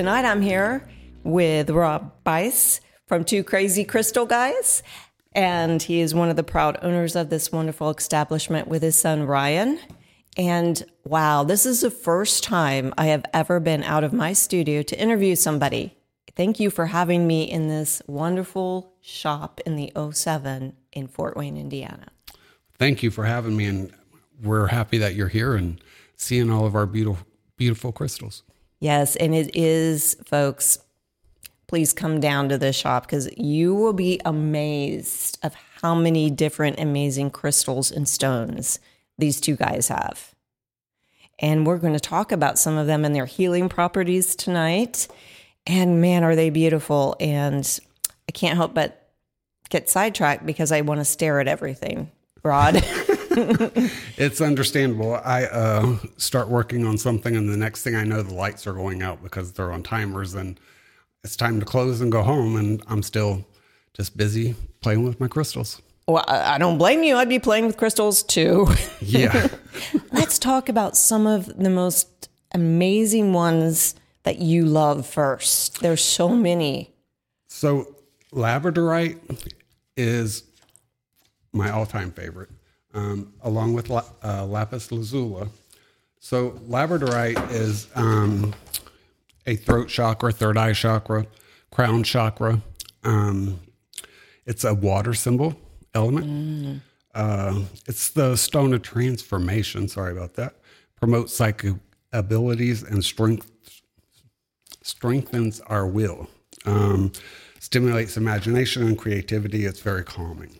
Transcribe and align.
Tonight 0.00 0.24
I'm 0.24 0.40
here 0.40 0.88
with 1.24 1.68
Rod 1.68 2.10
Bice 2.24 2.80
from 3.06 3.22
Two 3.22 3.44
Crazy 3.44 3.84
Crystal 3.84 4.24
Guys. 4.24 4.82
And 5.32 5.82
he 5.82 6.00
is 6.00 6.14
one 6.14 6.30
of 6.30 6.36
the 6.36 6.42
proud 6.42 6.78
owners 6.80 7.14
of 7.14 7.28
this 7.28 7.52
wonderful 7.52 7.90
establishment 7.90 8.66
with 8.66 8.82
his 8.82 8.98
son 8.98 9.24
Ryan. 9.24 9.78
And 10.38 10.82
wow, 11.04 11.44
this 11.44 11.66
is 11.66 11.82
the 11.82 11.90
first 11.90 12.42
time 12.42 12.94
I 12.96 13.08
have 13.08 13.26
ever 13.34 13.60
been 13.60 13.82
out 13.82 14.02
of 14.02 14.14
my 14.14 14.32
studio 14.32 14.80
to 14.80 14.98
interview 14.98 15.36
somebody. 15.36 15.94
Thank 16.34 16.58
you 16.58 16.70
for 16.70 16.86
having 16.86 17.26
me 17.26 17.42
in 17.42 17.68
this 17.68 18.00
wonderful 18.06 18.94
shop 19.02 19.60
in 19.66 19.76
the 19.76 19.92
07 20.12 20.78
in 20.92 21.08
Fort 21.08 21.36
Wayne, 21.36 21.58
Indiana. 21.58 22.06
Thank 22.78 23.02
you 23.02 23.10
for 23.10 23.26
having 23.26 23.54
me. 23.54 23.66
And 23.66 23.92
we're 24.42 24.68
happy 24.68 24.96
that 24.96 25.14
you're 25.14 25.28
here 25.28 25.56
and 25.56 25.78
seeing 26.16 26.50
all 26.50 26.64
of 26.64 26.74
our 26.74 26.86
beautiful, 26.86 27.26
beautiful 27.58 27.92
crystals. 27.92 28.44
Yes, 28.80 29.14
and 29.16 29.34
it 29.34 29.54
is, 29.54 30.16
folks. 30.24 30.78
Please 31.68 31.92
come 31.92 32.18
down 32.18 32.48
to 32.48 32.58
the 32.58 32.72
shop 32.72 33.06
because 33.06 33.30
you 33.36 33.74
will 33.74 33.92
be 33.92 34.20
amazed 34.24 35.38
of 35.44 35.54
how 35.80 35.94
many 35.94 36.30
different 36.30 36.80
amazing 36.80 37.30
crystals 37.30 37.92
and 37.92 38.08
stones 38.08 38.80
these 39.18 39.40
two 39.40 39.54
guys 39.54 39.88
have. 39.88 40.34
And 41.38 41.66
we're 41.66 41.78
going 41.78 41.92
to 41.92 42.00
talk 42.00 42.32
about 42.32 42.58
some 42.58 42.76
of 42.76 42.86
them 42.86 43.04
and 43.04 43.14
their 43.14 43.26
healing 43.26 43.68
properties 43.68 44.34
tonight. 44.34 45.08
And 45.66 46.00
man, 46.00 46.24
are 46.24 46.34
they 46.34 46.50
beautiful. 46.50 47.16
And 47.20 47.78
I 48.28 48.32
can't 48.32 48.56
help 48.56 48.74
but 48.74 49.10
get 49.68 49.88
sidetracked 49.88 50.44
because 50.44 50.72
I 50.72 50.80
want 50.80 51.00
to 51.00 51.04
stare 51.04 51.40
at 51.40 51.48
everything, 51.48 52.10
Rod. 52.42 52.84
it's 53.30 54.40
understandable. 54.40 55.14
I 55.14 55.44
uh, 55.44 55.96
start 56.16 56.48
working 56.48 56.84
on 56.86 56.98
something, 56.98 57.36
and 57.36 57.48
the 57.48 57.56
next 57.56 57.82
thing 57.82 57.94
I 57.94 58.04
know, 58.04 58.22
the 58.22 58.34
lights 58.34 58.66
are 58.66 58.72
going 58.72 59.02
out 59.02 59.22
because 59.22 59.52
they're 59.52 59.72
on 59.72 59.82
timers, 59.82 60.34
and 60.34 60.58
it's 61.22 61.36
time 61.36 61.60
to 61.60 61.66
close 61.66 62.00
and 62.00 62.10
go 62.10 62.22
home. 62.22 62.56
And 62.56 62.82
I'm 62.88 63.02
still 63.02 63.44
just 63.94 64.16
busy 64.16 64.56
playing 64.80 65.04
with 65.04 65.20
my 65.20 65.28
crystals. 65.28 65.80
Well, 66.08 66.24
I 66.26 66.58
don't 66.58 66.76
blame 66.76 67.04
you. 67.04 67.16
I'd 67.16 67.28
be 67.28 67.38
playing 67.38 67.66
with 67.66 67.76
crystals 67.76 68.22
too. 68.22 68.66
Yeah. 69.00 69.48
Let's 70.12 70.38
talk 70.38 70.68
about 70.68 70.96
some 70.96 71.26
of 71.26 71.46
the 71.56 71.70
most 71.70 72.28
amazing 72.52 73.32
ones 73.32 73.94
that 74.24 74.38
you 74.38 74.66
love 74.66 75.06
first. 75.06 75.80
There's 75.80 76.04
so 76.04 76.28
many. 76.28 76.92
So, 77.48 77.96
labradorite 78.32 79.18
is 79.96 80.44
my 81.52 81.70
all 81.70 81.86
time 81.86 82.12
favorite 82.12 82.50
um, 82.94 83.32
along 83.42 83.74
with 83.74 83.90
la- 83.90 84.04
uh, 84.22 84.44
lapis 84.46 84.90
lazuli. 84.92 85.48
So 86.18 86.50
labradorite 86.68 87.50
is 87.50 87.88
um, 87.94 88.54
a 89.46 89.56
throat 89.56 89.88
chakra, 89.88 90.32
third 90.32 90.58
eye 90.58 90.72
chakra, 90.72 91.26
crown 91.70 92.02
chakra. 92.02 92.60
Um, 93.04 93.60
it's 94.44 94.64
a 94.64 94.74
water 94.74 95.14
symbol 95.14 95.56
element. 95.94 96.26
Mm. 96.26 96.80
Uh, 97.14 97.60
it's 97.86 98.10
the 98.10 98.36
stone 98.36 98.72
of 98.74 98.82
transformation. 98.82 99.88
Sorry 99.88 100.12
about 100.12 100.34
that. 100.34 100.56
Promotes 100.96 101.34
psychic 101.34 101.74
abilities 102.12 102.82
and 102.82 103.04
strength 103.04 103.50
strengthens 104.82 105.60
our 105.60 105.86
will. 105.86 106.28
Um, 106.66 107.12
stimulates 107.58 108.16
imagination 108.16 108.86
and 108.86 108.98
creativity. 108.98 109.64
It's 109.64 109.80
very 109.80 110.04
calming. 110.04 110.58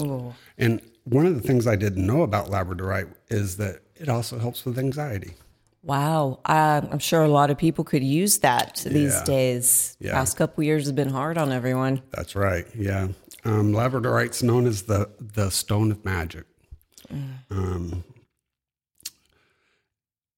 Ooh. 0.00 0.34
And 0.58 0.80
one 1.04 1.26
of 1.26 1.34
the 1.34 1.40
things 1.40 1.66
I 1.66 1.76
didn't 1.76 2.06
know 2.06 2.22
about 2.22 2.48
labradorite 2.48 3.12
is 3.28 3.56
that 3.56 3.80
it 3.96 4.08
also 4.08 4.38
helps 4.38 4.64
with 4.64 4.78
anxiety. 4.78 5.34
Wow, 5.82 6.40
uh, 6.44 6.82
I'm 6.90 6.98
sure 6.98 7.22
a 7.22 7.28
lot 7.28 7.50
of 7.50 7.56
people 7.56 7.84
could 7.84 8.04
use 8.04 8.38
that 8.38 8.82
these 8.86 9.14
yeah. 9.14 9.24
days. 9.24 9.96
Yeah. 9.98 10.12
Past 10.12 10.36
couple 10.36 10.62
years 10.62 10.86
have 10.86 10.94
been 10.94 11.08
hard 11.08 11.38
on 11.38 11.52
everyone. 11.52 12.02
That's 12.10 12.36
right. 12.36 12.66
Yeah, 12.74 13.08
um, 13.44 13.72
labradorite's 13.72 14.42
known 14.42 14.66
as 14.66 14.82
the 14.82 15.10
the 15.18 15.50
stone 15.50 15.90
of 15.90 16.04
magic. 16.04 16.44
Mm. 17.10 17.34
Um, 17.50 18.04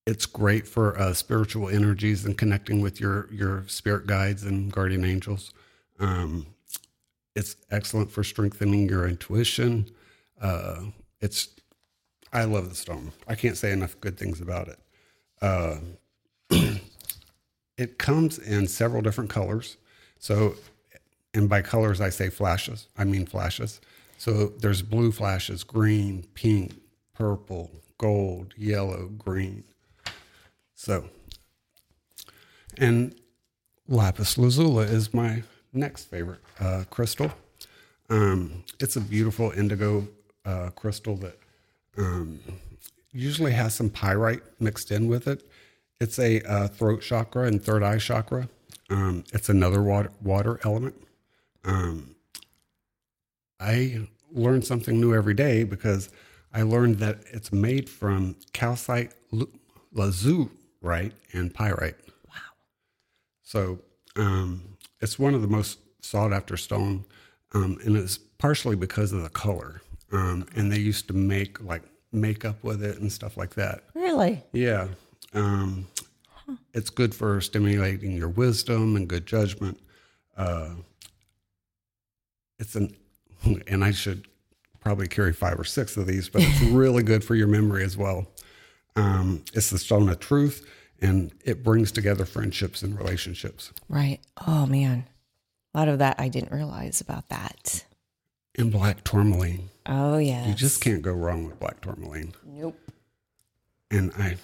it's 0.07 0.27
great 0.27 0.67
for 0.67 0.99
uh, 0.99 1.13
spiritual 1.13 1.69
energies 1.69 2.25
and 2.25 2.39
connecting 2.39 2.81
with 2.81 3.01
your 3.01 3.29
your 3.33 3.65
spirit 3.67 4.07
guides 4.07 4.45
and 4.45 4.71
guardian 4.73 5.05
angels. 5.05 5.53
Um, 5.99 6.47
it's 7.35 7.57
excellent 7.71 8.11
for 8.11 8.23
strengthening 8.23 8.89
your 8.89 9.09
intuition. 9.09 9.91
Uh, 10.43 10.87
it's 11.21 11.49
I 12.33 12.45
love 12.45 12.69
the 12.69 12.75
stone. 12.75 13.13
I 13.29 13.35
can't 13.35 13.57
say 13.57 13.73
enough 13.73 13.99
good 14.01 14.19
things 14.19 14.41
about 14.41 14.69
it. 14.69 14.79
Uh, 15.41 15.77
it 17.79 17.99
comes 17.99 18.39
in 18.39 18.67
several 18.67 19.03
different 19.03 19.31
colors. 19.31 19.77
So, 20.19 20.55
and 21.35 21.49
by 21.49 21.63
colors 21.63 22.01
I 22.01 22.09
say 22.11 22.29
flashes. 22.29 22.89
I 22.99 23.05
mean 23.05 23.27
flashes. 23.27 23.81
So 24.19 24.49
there's 24.49 24.83
blue 24.83 25.13
flashes, 25.13 25.63
green, 25.65 26.25
pink, 26.35 26.75
purple, 27.15 27.71
gold, 27.99 28.55
yellow, 28.57 29.09
green. 29.09 29.65
So, 30.75 31.09
and 32.79 33.15
lapis 33.89 34.39
lazuli 34.39 34.87
is 34.87 35.13
my 35.13 35.43
next 35.73 36.05
favorite 36.05 36.41
uh, 36.59 36.85
crystal. 36.91 37.31
Um, 38.09 38.65
it's 38.81 38.97
a 38.97 39.01
beautiful 39.01 39.51
indigo 39.53 40.07
uh, 40.45 40.71
crystal 40.71 41.17
that 41.17 41.39
um, 41.99 42.41
usually 43.13 43.53
has 43.53 43.75
some 43.75 43.91
pyrite 43.91 44.43
mixed 44.61 44.91
in 44.91 45.09
with 45.09 45.29
it. 45.29 45.49
It's 46.01 46.19
a 46.19 46.41
uh, 46.43 46.69
throat 46.69 47.03
chakra 47.03 47.47
and 47.47 47.63
third 47.63 47.83
eye 47.83 47.99
chakra. 47.99 48.49
Um, 48.91 49.25
it's 49.33 49.49
another 49.49 49.83
water, 49.83 50.11
water 50.21 50.59
element. 50.65 50.97
Um, 51.65 52.17
I 53.61 54.09
learn 54.33 54.63
something 54.63 55.01
new 55.01 55.15
every 55.15 55.35
day 55.35 55.65
because 55.65 56.11
I 56.53 56.63
learned 56.63 56.99
that 56.99 57.21
it's 57.31 57.53
made 57.53 57.89
from 57.89 58.37
calcite, 58.53 59.13
lazurite, 59.95 61.13
and 61.33 61.55
pyrite. 61.55 61.97
Wow. 62.29 62.35
So 63.43 63.79
um, 64.17 64.77
it's 65.01 65.19
one 65.19 65.35
of 65.35 65.43
the 65.43 65.49
most 65.49 65.79
sought 66.01 66.33
after 66.33 66.57
stone, 66.57 67.05
um, 67.55 67.79
and 67.85 67.97
it's 67.97 68.19
partially 68.19 68.77
because 68.77 69.13
of 69.13 69.23
the 69.23 69.31
color. 69.31 69.83
Um, 70.13 70.47
and 70.55 70.71
they 70.71 70.79
used 70.79 71.09
to 71.09 71.15
make 71.15 71.63
like 71.63 71.83
makeup 72.13 72.63
with 72.63 72.83
it 72.85 72.99
and 72.99 73.11
stuff 73.11 73.37
like 73.37 73.55
that. 73.55 73.85
Really? 73.95 74.43
Yeah. 74.53 74.89
Um, 75.35 75.87
It's 76.75 76.91
good 76.91 77.15
for 77.15 77.41
stimulating 77.41 78.13
your 78.13 78.29
wisdom 78.29 78.97
and 78.97 79.09
good 79.09 79.25
judgment. 79.27 79.81
Uh, 80.37 80.71
it's 82.59 82.75
an, 82.75 82.95
and 83.67 83.83
I 83.85 83.91
should 83.93 84.27
probably 84.81 85.09
carry 85.09 85.33
five 85.33 85.59
or 85.59 85.65
six 85.65 85.97
of 85.97 86.07
these, 86.07 86.29
but 86.29 86.43
it's 86.45 86.61
really 86.73 87.03
good 87.03 87.25
for 87.25 87.35
your 87.35 87.47
memory 87.47 87.85
as 87.85 87.97
well. 87.97 88.27
Um, 88.97 89.45
it's 89.55 89.71
the 89.71 89.79
stone 89.79 90.09
of 90.11 90.21
truth, 90.21 90.69
and 91.01 91.33
it 91.45 91.63
brings 91.63 91.91
together 91.93 92.27
friendships 92.27 92.83
and 92.83 92.99
relationships. 92.99 93.73
Right. 93.89 94.21
Oh 94.47 94.67
man. 94.67 95.05
A 95.75 95.79
lot 95.79 95.89
of 95.89 96.01
that 96.01 96.17
I 96.19 96.29
didn't 96.29 96.53
realize 96.53 97.01
about 97.01 97.31
that. 97.31 97.85
And 98.59 98.71
black 98.71 99.03
tourmaline. 99.05 99.71
Oh 99.87 100.19
yeah. 100.19 100.47
You 100.47 100.55
just 100.55 100.81
can't 100.83 101.03
go 101.03 101.13
wrong 101.13 101.47
with 101.47 101.59
black 101.59 101.81
tourmaline. 101.81 102.35
Nope. 102.45 102.79
and 103.91 104.13
I 104.19 104.37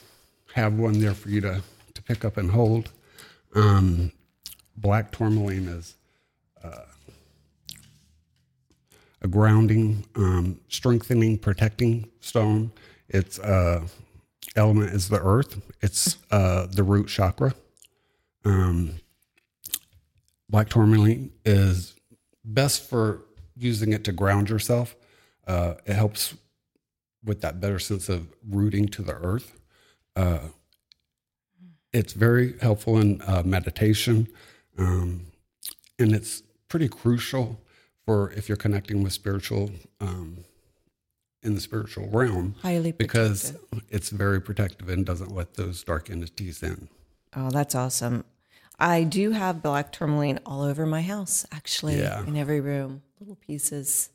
have 0.55 0.75
one 0.75 0.99
there 1.01 1.15
for 1.15 1.29
you 1.29 1.41
to, 1.43 1.63
to 1.95 2.03
pick 2.03 2.25
up 2.25 2.37
and 2.37 2.51
hold. 2.51 2.91
Um, 3.55 4.13
black 4.77 5.13
tourmaline 5.13 5.69
is 5.69 5.95
uh, 6.65 6.87
a 9.23 9.29
grounding, 9.29 10.05
um, 10.17 10.61
strengthening, 10.69 11.39
protecting 11.39 12.09
stone. 12.21 12.73
Its 13.09 13.39
uh, 13.39 13.87
element 14.57 14.91
is 14.93 15.09
the 15.09 15.21
earth. 15.21 15.61
It's 15.83 16.17
uh, 16.31 16.67
the 16.71 16.83
root 16.83 17.09
chakra. 17.09 17.55
Um, 18.45 18.97
black 20.49 20.69
tourmaline 20.71 21.33
is 21.45 21.95
best 22.45 22.89
for 22.89 23.23
using 23.59 23.93
it 23.93 24.05
to 24.05 24.13
ground 24.13 24.49
yourself. 24.49 24.97
Uh, 25.47 25.75
it 25.85 25.95
helps 25.95 26.35
with 27.25 27.41
that 27.41 27.61
better 27.61 27.79
sense 27.79 28.09
of 28.09 28.29
rooting 28.49 28.87
to 28.89 29.03
the 29.03 29.15
earth. 29.15 29.59
Uh, 30.15 30.49
it's 31.93 32.13
very 32.13 32.59
helpful 32.59 32.99
in 32.99 33.21
uh, 33.27 33.43
meditation, 33.45 34.29
um, 34.77 35.27
and 35.99 36.13
it's 36.13 36.43
pretty 36.69 36.89
crucial 36.89 37.61
for 38.05 38.31
if 38.33 38.49
you're 38.49 38.57
connecting 38.57 39.03
with 39.03 39.13
spiritual 39.13 39.71
um, 40.01 40.45
in 41.43 41.55
the 41.55 41.61
spiritual 41.61 42.09
realm 42.09 42.55
Highly 42.63 42.93
because 42.93 43.57
it's 43.89 44.11
very 44.11 44.41
protective 44.41 44.89
and 44.89 45.07
doesn't 45.07 45.35
let 45.35 45.55
those 45.55 45.83
dark 45.85 46.11
entities 46.11 46.63
in. 46.63 46.89
Oh, 47.35 47.51
that's 47.51 47.75
awesome. 47.75 48.25
I 48.79 49.03
do 49.05 49.33
have 49.33 49.63
black 49.63 49.93
tourmaline 49.93 50.39
all 50.47 50.63
over 50.63 50.87
my 50.87 51.03
house, 51.03 51.45
actually, 51.53 51.99
Yeah. 51.99 52.25
in 52.25 52.37
every 52.37 52.61
room, 52.61 53.03
little 53.19 53.35
pieces. 53.37 54.11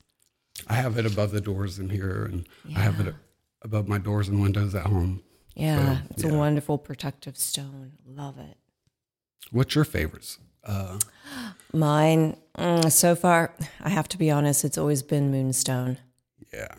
I 0.67 0.75
have 0.75 0.97
it 0.97 1.05
above 1.05 1.31
the 1.31 1.41
doors 1.41 1.79
in 1.79 1.89
here, 1.89 2.23
and 2.25 2.47
I 2.75 2.79
have 2.81 2.99
it 2.99 3.13
above 3.61 3.87
my 3.87 3.97
doors 3.97 4.29
and 4.29 4.41
windows 4.41 4.73
at 4.75 4.85
home. 4.85 5.21
Yeah, 5.55 5.97
So, 5.97 6.03
it's 6.11 6.23
yeah. 6.23 6.31
a 6.31 6.37
wonderful 6.37 6.77
protective 6.77 7.37
stone. 7.37 7.93
Love 8.05 8.37
it. 8.39 8.57
What's 9.51 9.75
your 9.75 9.83
favorites? 9.85 10.39
Uh, 10.63 10.97
Mine, 11.73 12.37
mm, 12.57 12.89
so 12.91 13.15
far, 13.15 13.53
I 13.81 13.89
have 13.89 14.07
to 14.09 14.17
be 14.17 14.31
honest, 14.31 14.63
it's 14.63 14.77
always 14.77 15.03
been 15.03 15.29
moonstone. 15.31 15.97
yeah. 16.53 16.75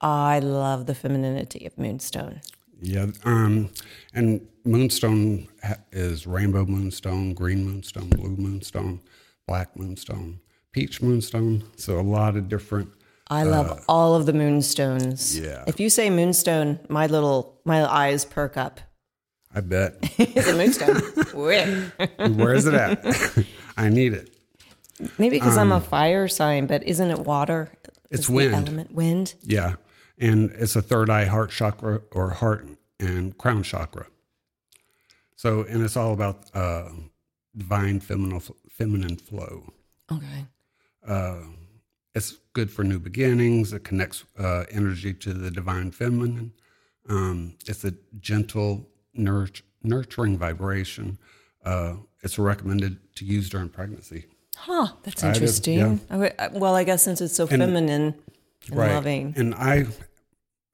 I 0.00 0.38
love 0.38 0.84
the 0.86 0.94
femininity 0.94 1.64
of 1.66 1.78
moonstone. 1.78 2.42
Yeah, 2.84 3.06
um, 3.24 3.70
and 4.12 4.46
moonstone 4.64 5.48
is 5.90 6.26
rainbow 6.26 6.66
moonstone, 6.66 7.32
green 7.32 7.64
moonstone, 7.64 8.10
blue 8.10 8.36
moonstone, 8.36 9.00
black 9.46 9.74
moonstone, 9.76 10.40
peach 10.72 11.00
moonstone. 11.00 11.64
So 11.76 11.98
a 11.98 12.02
lot 12.02 12.36
of 12.36 12.48
different. 12.48 12.90
I 13.30 13.44
love 13.44 13.82
all 13.88 14.14
of 14.14 14.26
the 14.26 14.34
moonstones. 14.34 15.38
Yeah. 15.38 15.64
If 15.66 15.80
you 15.80 15.88
say 15.88 16.10
moonstone, 16.10 16.78
my 16.90 17.06
little 17.06 17.58
my 17.64 17.84
eyes 17.90 18.26
perk 18.26 18.58
up. 18.58 18.80
I 19.54 19.60
bet. 19.60 19.96
It's 20.18 20.48
a 20.48 20.54
moonstone. 20.54 20.96
Where? 21.32 21.92
Where 22.18 22.54
is 22.54 22.66
it 22.66 22.74
at? 22.84 23.02
I 23.78 23.88
need 23.88 24.12
it. 24.12 24.30
Maybe 25.18 25.38
because 25.38 25.56
I'm 25.56 25.72
a 25.72 25.80
fire 25.80 26.28
sign, 26.28 26.66
but 26.66 26.82
isn't 26.84 27.10
it 27.10 27.20
water? 27.20 27.70
Um, 27.72 27.92
It's 28.10 28.24
Is 28.24 28.30
wind. 28.30 28.54
Element 28.54 28.92
wind. 28.92 29.34
Yeah, 29.42 29.76
and 30.18 30.50
it's 30.52 30.76
a 30.76 30.82
third 30.82 31.08
eye 31.08 31.24
heart 31.24 31.50
chakra 31.50 32.02
or 32.12 32.30
heart 32.30 32.68
and 33.00 33.36
crown 33.38 33.62
chakra. 33.62 34.06
So, 35.36 35.62
and 35.64 35.82
it's 35.82 35.96
all 35.96 36.12
about 36.12 36.44
uh, 36.54 36.90
divine 37.56 38.00
feminine 38.00 38.40
feminine 38.70 39.16
flow. 39.16 39.72
Okay. 40.10 40.46
Uh, 41.06 41.38
it's 42.14 42.36
good 42.52 42.70
for 42.70 42.84
new 42.84 42.98
beginnings. 43.00 43.72
It 43.72 43.84
connects 43.84 44.24
uh, 44.38 44.64
energy 44.70 45.12
to 45.14 45.32
the 45.34 45.50
divine 45.50 45.90
feminine. 45.90 46.52
Um, 47.08 47.54
it's 47.66 47.84
a 47.84 47.94
gentle, 48.20 48.88
nurt- 49.14 49.62
nurturing 49.82 50.38
vibration. 50.38 51.18
Uh, 51.64 51.96
it's 52.22 52.38
recommended 52.38 52.98
to 53.16 53.24
use 53.24 53.50
during 53.50 53.68
pregnancy. 53.68 54.26
Huh. 54.56 54.88
That's 55.02 55.22
I 55.24 55.28
did, 55.28 55.36
interesting. 55.36 55.78
yeah. 55.78 55.96
I 56.10 56.16
would- 56.16 56.34
uh, 56.38 56.48
well, 56.52 56.74
I 56.76 56.84
guess 56.84 57.02
since 57.02 57.20
it's 57.20 57.34
so 57.34 57.46
feminine 57.46 57.88
and 57.88 58.14
loving. 58.70 59.34
And 59.36 59.54
I 59.56 59.86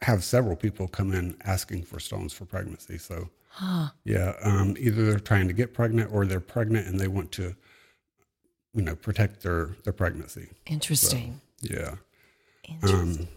have 0.03 0.25
several 0.25 0.57
people 0.57 0.89
come 0.89 1.13
in 1.13 1.37
asking 1.45 1.83
for 1.83 2.01
stones 2.01 2.33
for 2.33 2.45
pregnancy. 2.45 2.99
So, 2.99 3.29
yeah, 4.05 4.35
um, 4.43 4.77
either 4.79 5.05
they're 5.05 5.19
trying 5.19 5.49
to 5.49 5.55
get 5.55 5.75
pregnant 5.75 6.11
or 6.13 6.25
they're 6.25 6.41
pregnant 6.41 6.87
and 6.87 6.99
they 6.99 7.09
want 7.09 7.33
to, 7.33 7.55
you 8.73 8.83
know, 8.83 8.97
protect 8.97 9.43
their, 9.43 9.77
their 9.85 9.93
pregnancy. 9.93 10.49
Interesting. 10.67 11.41
Yeah. 11.61 11.97
Interesting. 12.69 13.01
Um, 13.01 13.29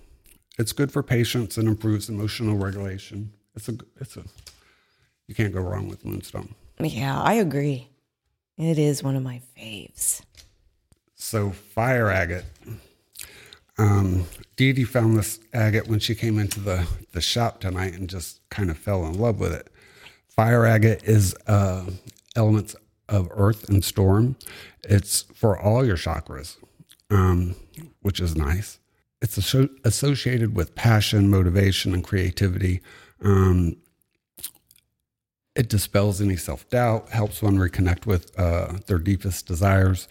it's 0.57 0.71
good 0.71 0.92
for 0.92 1.04
patience 1.04 1.57
and 1.57 1.68
improves 1.68 2.10
emotional 2.10 2.56
regulation. 2.56 3.33
It's 3.56 3.68
a, 3.68 3.75
it's 4.00 4.16
a, 4.18 4.24
you 5.27 5.36
can't 5.36 5.54
go 5.54 5.62
wrong 5.62 5.89
with 5.89 6.06
moonstone. 6.06 6.54
yeah, 6.80 7.19
I 7.19 7.33
agree. 7.33 7.89
It 8.57 8.77
is 8.77 9.04
one 9.04 9.16
of 9.16 9.24
my 9.24 9.42
faves. 9.57 10.21
So 11.16 11.51
fire 11.51 12.09
agate. 12.09 12.45
Um, 13.78 14.25
Dee 14.56 14.74
Dee 14.74 14.84
found 14.84 15.18
this 15.18 15.40
agate 15.54 15.88
when 15.88 16.00
she 16.00 16.16
came 16.16 16.38
into 16.38 16.60
the, 16.60 16.88
the 17.12 17.22
shop 17.22 17.60
tonight 17.60 17.94
and 17.94 18.10
just 18.10 18.48
kind 18.50 18.70
of 18.70 18.78
fell 18.78 19.06
in 19.06 19.18
love 19.18 19.40
with 19.40 19.54
it. 19.54 19.70
Fire 20.30 20.66
agate 20.66 21.04
is 21.04 21.36
uh, 21.48 21.86
elements 22.36 22.75
of 23.10 23.28
earth 23.31 23.70
and 23.70 23.84
storm. 23.84 24.36
It's 24.84 25.22
for 25.34 25.60
all 25.60 25.86
your 25.86 25.98
chakras, 25.98 26.58
um, 27.10 27.56
which 28.02 28.20
is 28.20 28.36
nice. 28.36 28.80
It's 29.22 29.38
asso- 29.38 29.70
associated 29.84 30.56
with 30.56 30.76
passion, 30.76 31.30
motivation, 31.30 31.94
and 31.94 32.04
creativity. 32.04 32.81
Um, 33.21 33.78
it 35.56 35.69
dispels 35.69 36.19
any 36.19 36.36
self 36.36 36.68
doubt, 36.69 37.09
helps 37.09 37.42
one 37.42 37.57
reconnect 37.57 38.06
with 38.06 38.38
uh, 38.40 38.80
their 38.88 38.97
deepest 38.97 39.45
desires. 39.45 40.07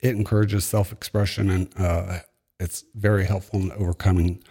It 0.00 0.16
encourages 0.16 0.64
self 0.64 0.92
expression 0.92 1.48
and 1.48 1.72
uh, 1.78 2.18
it's 2.60 2.84
very 2.94 3.24
helpful 3.24 3.60
in 3.60 3.72
overcoming 3.72 4.42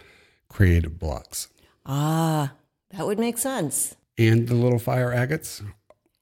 creative 0.48 0.98
blocks. 0.98 1.48
Ah, 1.86 2.52
that 2.90 3.06
would 3.06 3.18
make 3.18 3.38
sense. 3.38 3.96
And 4.18 4.46
the 4.48 4.54
little 4.54 4.78
fire 4.78 5.12
agates, 5.12 5.62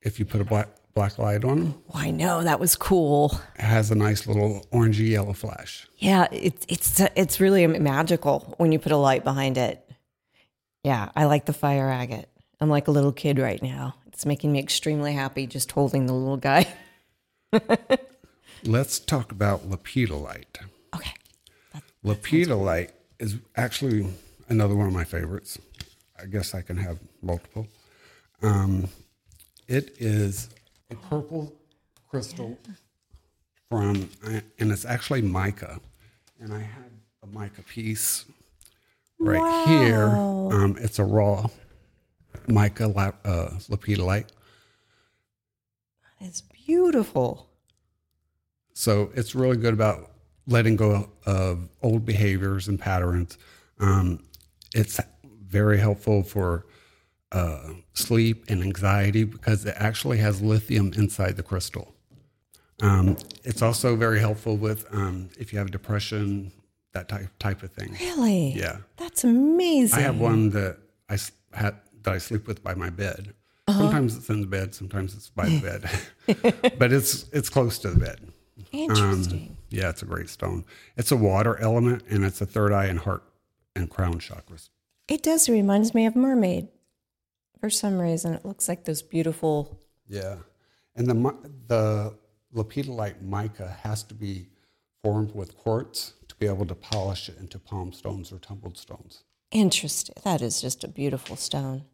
if 0.01 0.19
you 0.19 0.25
put 0.25 0.41
a 0.41 0.45
black, 0.45 0.69
black 0.95 1.19
light 1.19 1.45
on 1.45 1.59
them, 1.59 1.75
Oh, 1.93 1.99
I 1.99 2.11
know 2.11 2.43
that 2.43 2.59
was 2.61 2.75
cool. 2.77 3.39
it 3.57 3.63
has 3.63 3.91
a 3.91 3.95
nice 3.95 4.27
little 4.27 4.67
orangey 4.73 5.11
yellow 5.11 5.33
flash. 5.35 5.87
Yeah, 5.99 6.27
it's 6.33 6.65
it's 6.69 7.01
it's 7.15 7.41
really 7.41 7.67
magical 7.67 8.55
when 8.59 8.73
you 8.73 8.79
put 8.79 8.93
a 8.93 8.97
light 8.97 9.25
behind 9.25 9.59
it. 9.59 9.87
Yeah, 10.85 11.11
I 11.15 11.27
like 11.27 11.45
the 11.47 11.53
fire 11.53 11.89
agate. 11.91 12.29
I'm 12.61 12.69
like 12.71 12.89
a 12.89 12.93
little 12.93 13.13
kid 13.13 13.39
right 13.39 13.63
now. 13.63 13.95
It's 14.07 14.25
making 14.27 14.53
me 14.53 14.59
extremely 14.59 15.13
happy 15.15 15.47
just 15.47 15.71
holding 15.73 16.07
the 16.07 16.13
little 16.15 16.37
guy. 16.37 16.67
Let's 18.65 18.99
talk 18.99 19.33
about 19.33 19.69
lepidolite. 19.69 20.59
Okay. 22.05 22.15
Lepidolite 22.21 22.91
is 23.19 23.37
actually 23.57 24.07
another 24.49 24.75
one 24.75 24.87
of 24.87 24.93
my 24.93 25.05
favorites. 25.05 25.59
I 26.21 26.27
guess 26.27 26.55
I 26.55 26.63
can 26.63 26.77
have 26.77 26.99
multiple. 27.23 27.67
Um, 28.43 28.89
it 29.69 29.97
is 29.99 30.49
a 30.91 30.95
purple 30.95 31.53
crystal 32.09 32.59
from, 33.71 34.09
and 34.59 34.73
it's 34.73 34.85
actually 34.85 35.23
mica. 35.23 35.81
And 36.41 36.53
I 36.53 36.59
have 36.61 36.91
a 37.23 37.27
mica 37.27 37.63
piece 37.63 38.25
right 39.19 39.67
here. 39.69 40.09
Um, 40.09 40.77
it's 40.81 40.99
a 40.99 41.05
raw 41.05 41.47
mica 42.49 42.89
la- 42.89 43.13
uh, 43.25 43.51
lepidolite. 43.69 44.29
It's 46.21 46.41
beautiful. 46.41 47.49
So 48.75 49.11
it's 49.15 49.35
really 49.35 49.57
good 49.57 49.75
about 49.75 50.12
letting 50.47 50.77
go 50.77 51.11
of 51.27 51.69
old 51.83 52.05
behaviors 52.05 52.69
and 52.69 52.79
patterns. 52.79 53.39
Um, 53.79 54.25
it's 54.75 55.01
very 55.25 55.79
helpful 55.79 56.23
for 56.23 56.67
uh, 57.31 57.71
sleep 57.95 58.45
and 58.49 58.63
anxiety 58.63 59.25
because 59.25 59.65
it 59.65 59.75
actually 59.79 60.19
has 60.19 60.43
lithium 60.43 60.93
inside 60.95 61.37
the 61.37 61.43
crystal. 61.43 61.95
Um, 62.81 63.17
it's 63.45 63.63
also 63.63 63.95
very 63.97 64.19
helpful 64.19 64.57
with 64.57 64.87
um, 64.93 65.31
if 65.39 65.53
you 65.53 65.59
have 65.59 65.71
depression, 65.71 66.53
that 66.93 67.09
type 67.09 67.29
type 67.39 67.63
of 67.63 67.71
thing. 67.73 67.97
Really? 68.01 68.53
Yeah. 68.53 68.79
That's 68.97 69.25
amazing. 69.25 69.99
I 69.99 70.03
have 70.03 70.19
one 70.19 70.51
that 70.51 70.79
I 71.09 71.17
had 71.53 71.77
that 72.03 72.15
I 72.15 72.19
sleep 72.19 72.47
with 72.47 72.63
by 72.63 72.75
my 72.75 72.91
bed. 72.91 73.35
Uh-huh. 73.69 73.79
Sometimes 73.79 74.17
it's 74.17 74.29
in 74.29 74.41
the 74.41 74.47
bed, 74.47 74.75
sometimes 74.75 75.15
it's 75.15 75.31
by 75.31 75.47
the 75.49 75.61
bed, 76.67 76.75
but 76.79 76.93
it's 76.93 77.27
it's 77.33 77.49
close 77.49 77.79
to 77.81 77.91
the 77.91 78.01
bed. 78.01 78.21
Interesting. 78.73 79.57
Yeah, 79.73 79.89
it's 79.89 80.03
a 80.03 80.07
great 80.07 80.29
stone. 80.29 80.65
It's 80.97 81.11
a 81.11 81.17
water 81.17 81.59
element, 81.61 82.03
and 82.11 82.25
it's 82.25 82.41
a 82.41 82.47
third 82.47 82.73
eye 82.73 82.87
and 82.87 82.99
heart 82.99 83.25
and 83.75 83.89
crown 83.89 84.21
chakras. 84.21 84.69
it 85.09 85.23
does 85.23 85.49
reminds 85.49 85.95
me 85.95 86.07
of 86.07 86.15
mermaid. 86.15 86.69
For 87.61 87.71
some 87.71 87.99
reason, 87.99 88.35
it 88.35 88.45
looks 88.45 88.69
like 88.69 88.85
those 88.85 89.03
beautiful. 89.03 89.81
Yeah, 90.09 90.37
and 90.95 91.07
the 91.07 91.37
the 91.69 92.15
lepidolite 92.55 93.23
mica 93.23 93.79
has 93.83 94.03
to 94.05 94.15
be 94.15 94.49
formed 95.03 95.35
with 95.35 95.57
quartz 95.57 96.13
to 96.29 96.35
be 96.37 96.47
able 96.47 96.67
to 96.67 96.75
polish 96.75 97.29
it 97.29 97.39
into 97.41 97.59
palm 97.59 97.93
stones 97.93 98.31
or 98.33 98.39
tumbled 98.39 98.77
stones. 98.77 99.25
Interesting. 99.51 100.17
That 100.25 100.43
is 100.43 100.61
just 100.61 100.85
a 100.85 100.89
beautiful 100.89 101.37
stone. 101.37 101.85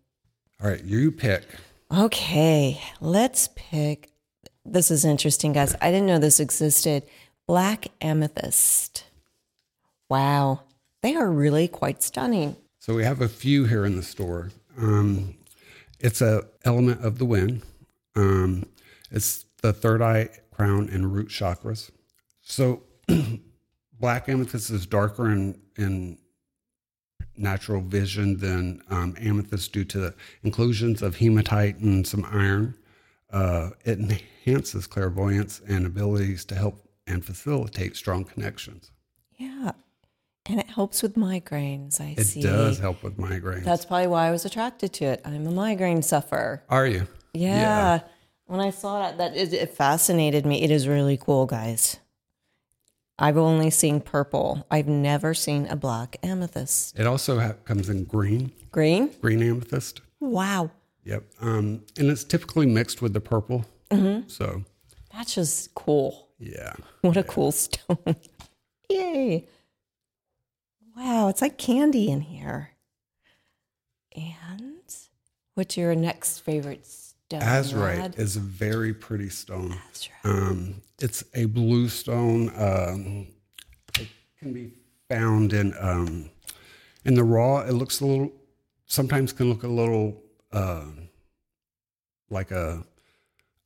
All 0.61 0.69
right, 0.69 0.83
you 0.83 1.13
pick. 1.13 1.45
Okay, 1.97 2.81
let's 3.01 3.49
pick. 3.55 4.11
This 4.65 4.91
is 4.91 5.05
interesting, 5.05 5.53
guys. 5.53 5.75
I 5.81 5.91
didn't 5.91 6.07
know 6.07 6.19
this 6.19 6.41
existed. 6.41 7.05
Black 7.49 7.89
amethyst. 8.03 9.07
Wow, 10.11 10.65
they 11.03 11.17
are 11.17 11.31
really 11.31 11.67
quite 11.67 12.03
stunning. 12.03 12.57
So 12.79 12.95
we 12.95 13.05
have 13.05 13.23
a 13.23 13.29
few 13.29 13.65
here 13.65 13.87
in 13.87 13.97
the 13.97 14.03
store. 14.03 14.51
Um, 14.77 15.35
it's 15.99 16.21
a 16.21 16.45
element 16.67 17.03
of 17.03 17.17
the 17.17 17.25
wind. 17.25 17.63
Um, 18.15 18.67
it's 19.11 19.47
the 19.63 19.73
third 19.73 20.03
eye, 20.03 20.29
crown, 20.51 20.91
and 20.93 21.15
root 21.15 21.29
chakras. 21.29 21.91
So 22.43 22.83
black 23.99 24.29
amethyst 24.29 24.69
is 24.69 24.85
darker 24.85 25.31
in, 25.31 25.59
in 25.79 26.19
natural 27.35 27.81
vision 27.81 28.37
than 28.37 28.83
um, 28.91 29.17
amethyst 29.19 29.73
due 29.73 29.85
to 29.85 29.99
the 29.99 30.15
inclusions 30.43 31.01
of 31.01 31.17
hematite 31.17 31.79
and 31.79 32.07
some 32.07 32.27
iron. 32.31 32.75
Uh, 33.33 33.71
it 33.87 33.99
enhances 33.99 34.87
clairvoyance 34.87 35.63
and 35.67 35.87
abilities 35.87 36.45
to 36.45 36.55
help 36.55 36.85
and 37.09 37.25
facilitate 37.25 37.97
strong 37.97 38.25
connections. 38.25 38.91
Yeah, 39.37 39.73
and 40.47 40.61
it 40.61 40.67
helps 40.67 41.03
with 41.03 41.15
migraines. 41.15 42.01
I 42.01 42.15
It 42.17 42.25
see. 42.25 42.41
It 42.41 42.45
does 42.45 42.79
help 42.79 43.03
with 43.03 43.17
migraines. 43.17 43.65
That's 43.65 43.85
probably 43.85 44.09
why 44.09 44.29
I 44.29 44.31
was 44.31 44.45
attracted 44.45 44.93
to 44.95 45.05
it. 45.07 45.21
I'm 45.25 45.47
a 45.47 45.51
migraine 45.51 46.03
sufferer. 46.03 46.63
Are 46.69 46.87
you? 46.87 47.07
Yeah. 47.35 48.01
When 48.47 48.61
I 48.61 48.71
saw 48.71 49.01
that, 49.01 49.19
that 49.19 49.37
it, 49.37 49.53
it 49.53 49.71
fascinated 49.71 50.47
me. 50.47 50.63
It 50.63 50.71
is 50.71 50.89
really 50.89 51.17
cool, 51.19 51.47
guys. 51.47 51.99
I've 53.19 53.37
only 53.37 53.71
seen 53.71 54.01
purple. 54.01 54.67
I've 54.71 54.87
never 54.87 55.35
seen 55.35 55.67
a 55.67 55.77
black 55.77 56.17
amethyst. 56.23 56.99
It 56.99 57.07
also 57.07 57.39
ha- 57.41 57.55
comes 57.65 57.89
in 57.89 58.05
green, 58.05 58.53
Green? 58.71 59.11
green 59.21 59.43
amethyst. 59.43 60.01
Wow. 60.21 60.71
Yep. 61.05 61.25
Um, 61.41 61.83
and 61.99 62.11
it's 62.11 62.25
typically 62.25 62.67
mixed 62.67 63.03
with 63.03 63.13
the 63.13 63.21
purple. 63.21 63.65
Mm-hmm. 63.91 64.29
So, 64.29 64.65
That's 65.13 65.35
just 65.35 65.75
cool. 65.75 66.28
Yeah. 66.39 66.75
What 67.03 67.17
a 67.17 67.23
cool 67.23 67.53
stone. 67.53 68.17
Yay. 68.89 69.47
Wow, 70.97 71.29
it's 71.29 71.43
like 71.43 71.59
candy 71.59 72.11
in 72.11 72.21
here. 72.23 72.71
And 74.17 74.83
what's 75.55 75.77
your 75.77 75.95
next 75.95 76.41
favorite 76.41 76.85
stone? 76.87 77.41
Azurite 77.41 77.99
Rod? 77.99 78.19
is 78.19 78.37
a 78.37 78.41
very 78.41 78.93
pretty 78.93 79.29
stone. 79.29 79.77
Azurite. 79.93 80.11
Um, 80.25 80.83
it's 81.01 81.23
a 81.35 81.45
blue 81.45 81.89
stone. 81.89 82.51
Um, 82.57 83.29
it 83.99 84.09
can 84.39 84.53
be 84.53 84.73
found 85.09 85.53
in 85.53 85.75
um, 85.79 86.31
in 87.05 87.15
the 87.15 87.23
raw. 87.25 87.61
It 87.61 87.73
looks 87.73 88.01
a 88.01 88.07
little. 88.07 88.33
Sometimes 88.87 89.33
can 89.33 89.51
look 89.51 89.63
a 89.63 89.69
little 89.69 90.21
uh, 90.53 90.87
like 92.31 92.51
a 92.51 92.83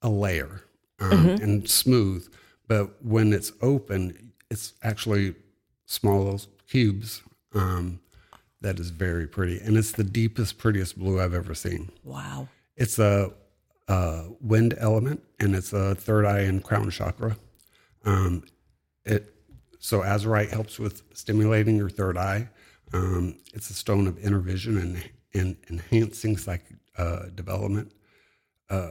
a 0.02 0.10
layer 0.10 0.64
um, 1.00 1.28
and 1.28 1.70
smooth, 1.70 2.28
but 2.68 3.04
when 3.04 3.32
it's 3.32 3.52
open, 3.60 4.32
it's 4.50 4.74
actually 4.82 5.34
small 5.86 6.40
cubes. 6.68 7.22
Um, 7.54 8.00
that 8.60 8.78
is 8.78 8.90
very 8.90 9.26
pretty, 9.26 9.58
and 9.58 9.76
it's 9.76 9.92
the 9.92 10.04
deepest, 10.04 10.56
prettiest 10.56 10.98
blue 10.98 11.20
I've 11.20 11.34
ever 11.34 11.54
seen. 11.54 11.90
Wow. 12.04 12.48
It's 12.76 12.98
a, 12.98 13.32
a 13.88 14.26
wind 14.40 14.74
element, 14.78 15.22
and 15.40 15.54
it's 15.54 15.72
a 15.72 15.96
third 15.96 16.24
eye 16.24 16.40
and 16.40 16.62
crown 16.62 16.88
chakra. 16.90 17.36
Um, 18.04 18.44
it 19.04 19.34
so 19.82 20.00
azurite 20.00 20.50
helps 20.50 20.78
with 20.78 21.02
stimulating 21.12 21.76
your 21.76 21.90
third 21.90 22.16
eye. 22.16 22.48
Um, 22.92 23.38
it's 23.52 23.68
a 23.70 23.74
stone 23.74 24.06
of 24.06 24.16
inner 24.24 24.38
vision 24.38 24.78
and, 24.78 25.10
and 25.34 25.56
enhancing 25.68 26.36
psychic 26.36 26.76
uh, 26.96 27.24
development. 27.34 27.92
Uh, 28.70 28.90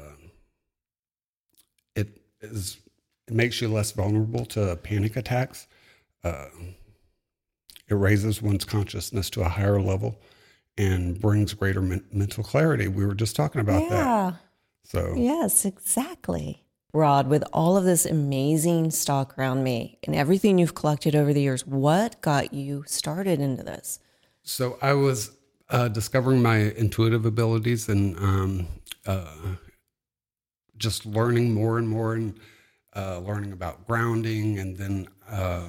it 1.95 2.19
is 2.41 2.77
it 3.31 3.35
makes 3.35 3.61
you 3.61 3.69
less 3.69 3.93
vulnerable 3.93 4.45
to 4.45 4.75
panic 4.83 5.15
attacks. 5.15 5.65
Uh, 6.23 6.47
it 7.87 7.95
raises 7.95 8.41
one's 8.41 8.65
consciousness 8.65 9.29
to 9.29 9.41
a 9.41 9.47
higher 9.47 9.81
level 9.81 10.19
and 10.77 11.19
brings 11.19 11.53
greater 11.53 11.81
men- 11.81 12.03
mental 12.11 12.43
clarity. 12.43 12.89
We 12.89 13.05
were 13.05 13.15
just 13.15 13.35
talking 13.35 13.61
about 13.61 13.87
that. 13.89 14.05
Yeah. 14.05 14.33
So 14.83 15.13
Yes, 15.15 15.63
exactly. 15.63 16.63
Rod, 16.93 17.27
with 17.27 17.45
all 17.53 17.77
of 17.77 17.85
this 17.85 18.05
amazing 18.05 18.91
stock 18.91 19.37
around 19.37 19.63
me 19.63 19.97
and 20.03 20.13
everything 20.13 20.57
you've 20.57 20.75
collected 20.75 21.15
over 21.15 21.31
the 21.31 21.41
years, 21.41 21.65
what 21.65 22.19
got 22.19 22.53
you 22.53 22.83
started 22.85 23.39
into 23.39 23.63
this? 23.63 23.99
So 24.43 24.77
I 24.81 24.91
was 24.91 25.31
uh, 25.69 25.87
discovering 25.87 26.41
my 26.41 26.57
intuitive 26.57 27.25
abilities 27.25 27.87
and 27.87 28.17
um, 28.17 28.67
uh, 29.07 29.55
just 30.77 31.05
learning 31.05 31.53
more 31.53 31.77
and 31.77 31.87
more 31.87 32.13
and 32.13 32.37
uh, 32.95 33.19
learning 33.19 33.51
about 33.51 33.87
grounding. 33.87 34.59
And 34.59 34.77
then 34.77 35.07
uh, 35.29 35.67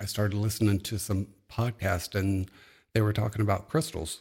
I 0.00 0.04
started 0.06 0.36
listening 0.36 0.80
to 0.80 0.98
some 0.98 1.26
podcast 1.50 2.18
and 2.18 2.50
they 2.94 3.00
were 3.00 3.12
talking 3.12 3.42
about 3.42 3.68
crystals. 3.68 4.20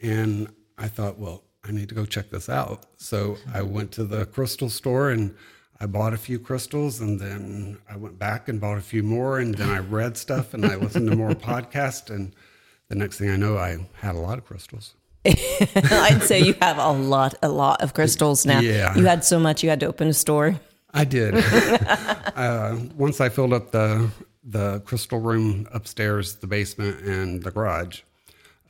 And 0.00 0.48
I 0.76 0.88
thought, 0.88 1.18
well, 1.18 1.44
I 1.64 1.72
need 1.72 1.88
to 1.88 1.94
go 1.94 2.06
check 2.06 2.30
this 2.30 2.48
out. 2.48 2.86
So 2.96 3.36
I 3.52 3.62
went 3.62 3.92
to 3.92 4.04
the 4.04 4.26
crystal 4.26 4.70
store 4.70 5.10
and 5.10 5.34
I 5.80 5.86
bought 5.86 6.14
a 6.14 6.16
few 6.18 6.38
crystals 6.38 7.00
and 7.00 7.20
then 7.20 7.78
I 7.88 7.96
went 7.96 8.18
back 8.18 8.48
and 8.48 8.60
bought 8.60 8.78
a 8.78 8.82
few 8.82 9.02
more 9.02 9.38
and 9.38 9.54
then 9.54 9.68
I 9.68 9.78
read 9.78 10.16
stuff 10.16 10.54
and 10.54 10.64
I 10.64 10.76
listened 10.76 11.10
to 11.10 11.16
more 11.16 11.30
podcasts 11.50 12.10
and 12.10 12.34
the 12.88 12.94
next 12.94 13.18
thing 13.18 13.30
I 13.30 13.36
know 13.36 13.58
I 13.58 13.86
had 13.94 14.14
a 14.14 14.18
lot 14.18 14.38
of 14.38 14.44
crystals. 14.44 14.94
I'd 15.26 16.22
say 16.22 16.40
you 16.40 16.54
have 16.62 16.78
a 16.78 16.90
lot, 16.90 17.34
a 17.42 17.48
lot 17.48 17.82
of 17.82 17.92
crystals 17.92 18.46
now. 18.46 18.60
Yeah. 18.68 18.96
You 18.96 19.04
had 19.04 19.24
so 19.24 19.38
much 19.38 19.62
you 19.62 19.68
had 19.70 19.80
to 19.80 19.86
open 19.86 20.08
a 20.08 20.14
store. 20.14 20.58
I 20.92 21.04
did. 21.04 21.34
uh, 22.36 22.76
once 22.96 23.20
I 23.20 23.28
filled 23.28 23.52
up 23.52 23.70
the 23.70 24.10
the 24.44 24.80
crystal 24.80 25.20
room 25.20 25.68
upstairs, 25.72 26.36
the 26.36 26.46
basement, 26.46 27.00
and 27.02 27.42
the 27.42 27.50
garage, 27.50 28.00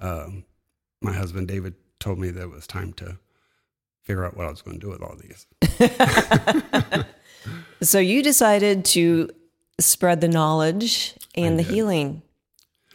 um, 0.01 0.45
my 1.01 1.13
husband 1.13 1.47
David 1.49 1.75
told 2.01 2.19
me 2.19 2.31
that 2.31 2.43
it 2.43 2.51
was 2.51 2.67
time 2.67 2.93
to 2.95 3.19
figure 4.03 4.25
out 4.25 4.37
what 4.37 4.47
I 4.47 4.51
was 4.51 4.63
going 4.63 4.81
to 4.81 4.87
do 4.87 4.91
with 4.91 5.03
all 5.03 5.17
these. 5.17 5.47
So 7.81 7.99
you 7.99 8.23
decided 8.23 8.85
to 8.87 9.31
spread 9.79 10.21
the 10.21 10.29
knowledge 10.29 11.15
and 11.37 11.59
the 11.59 11.63
healing 11.63 12.23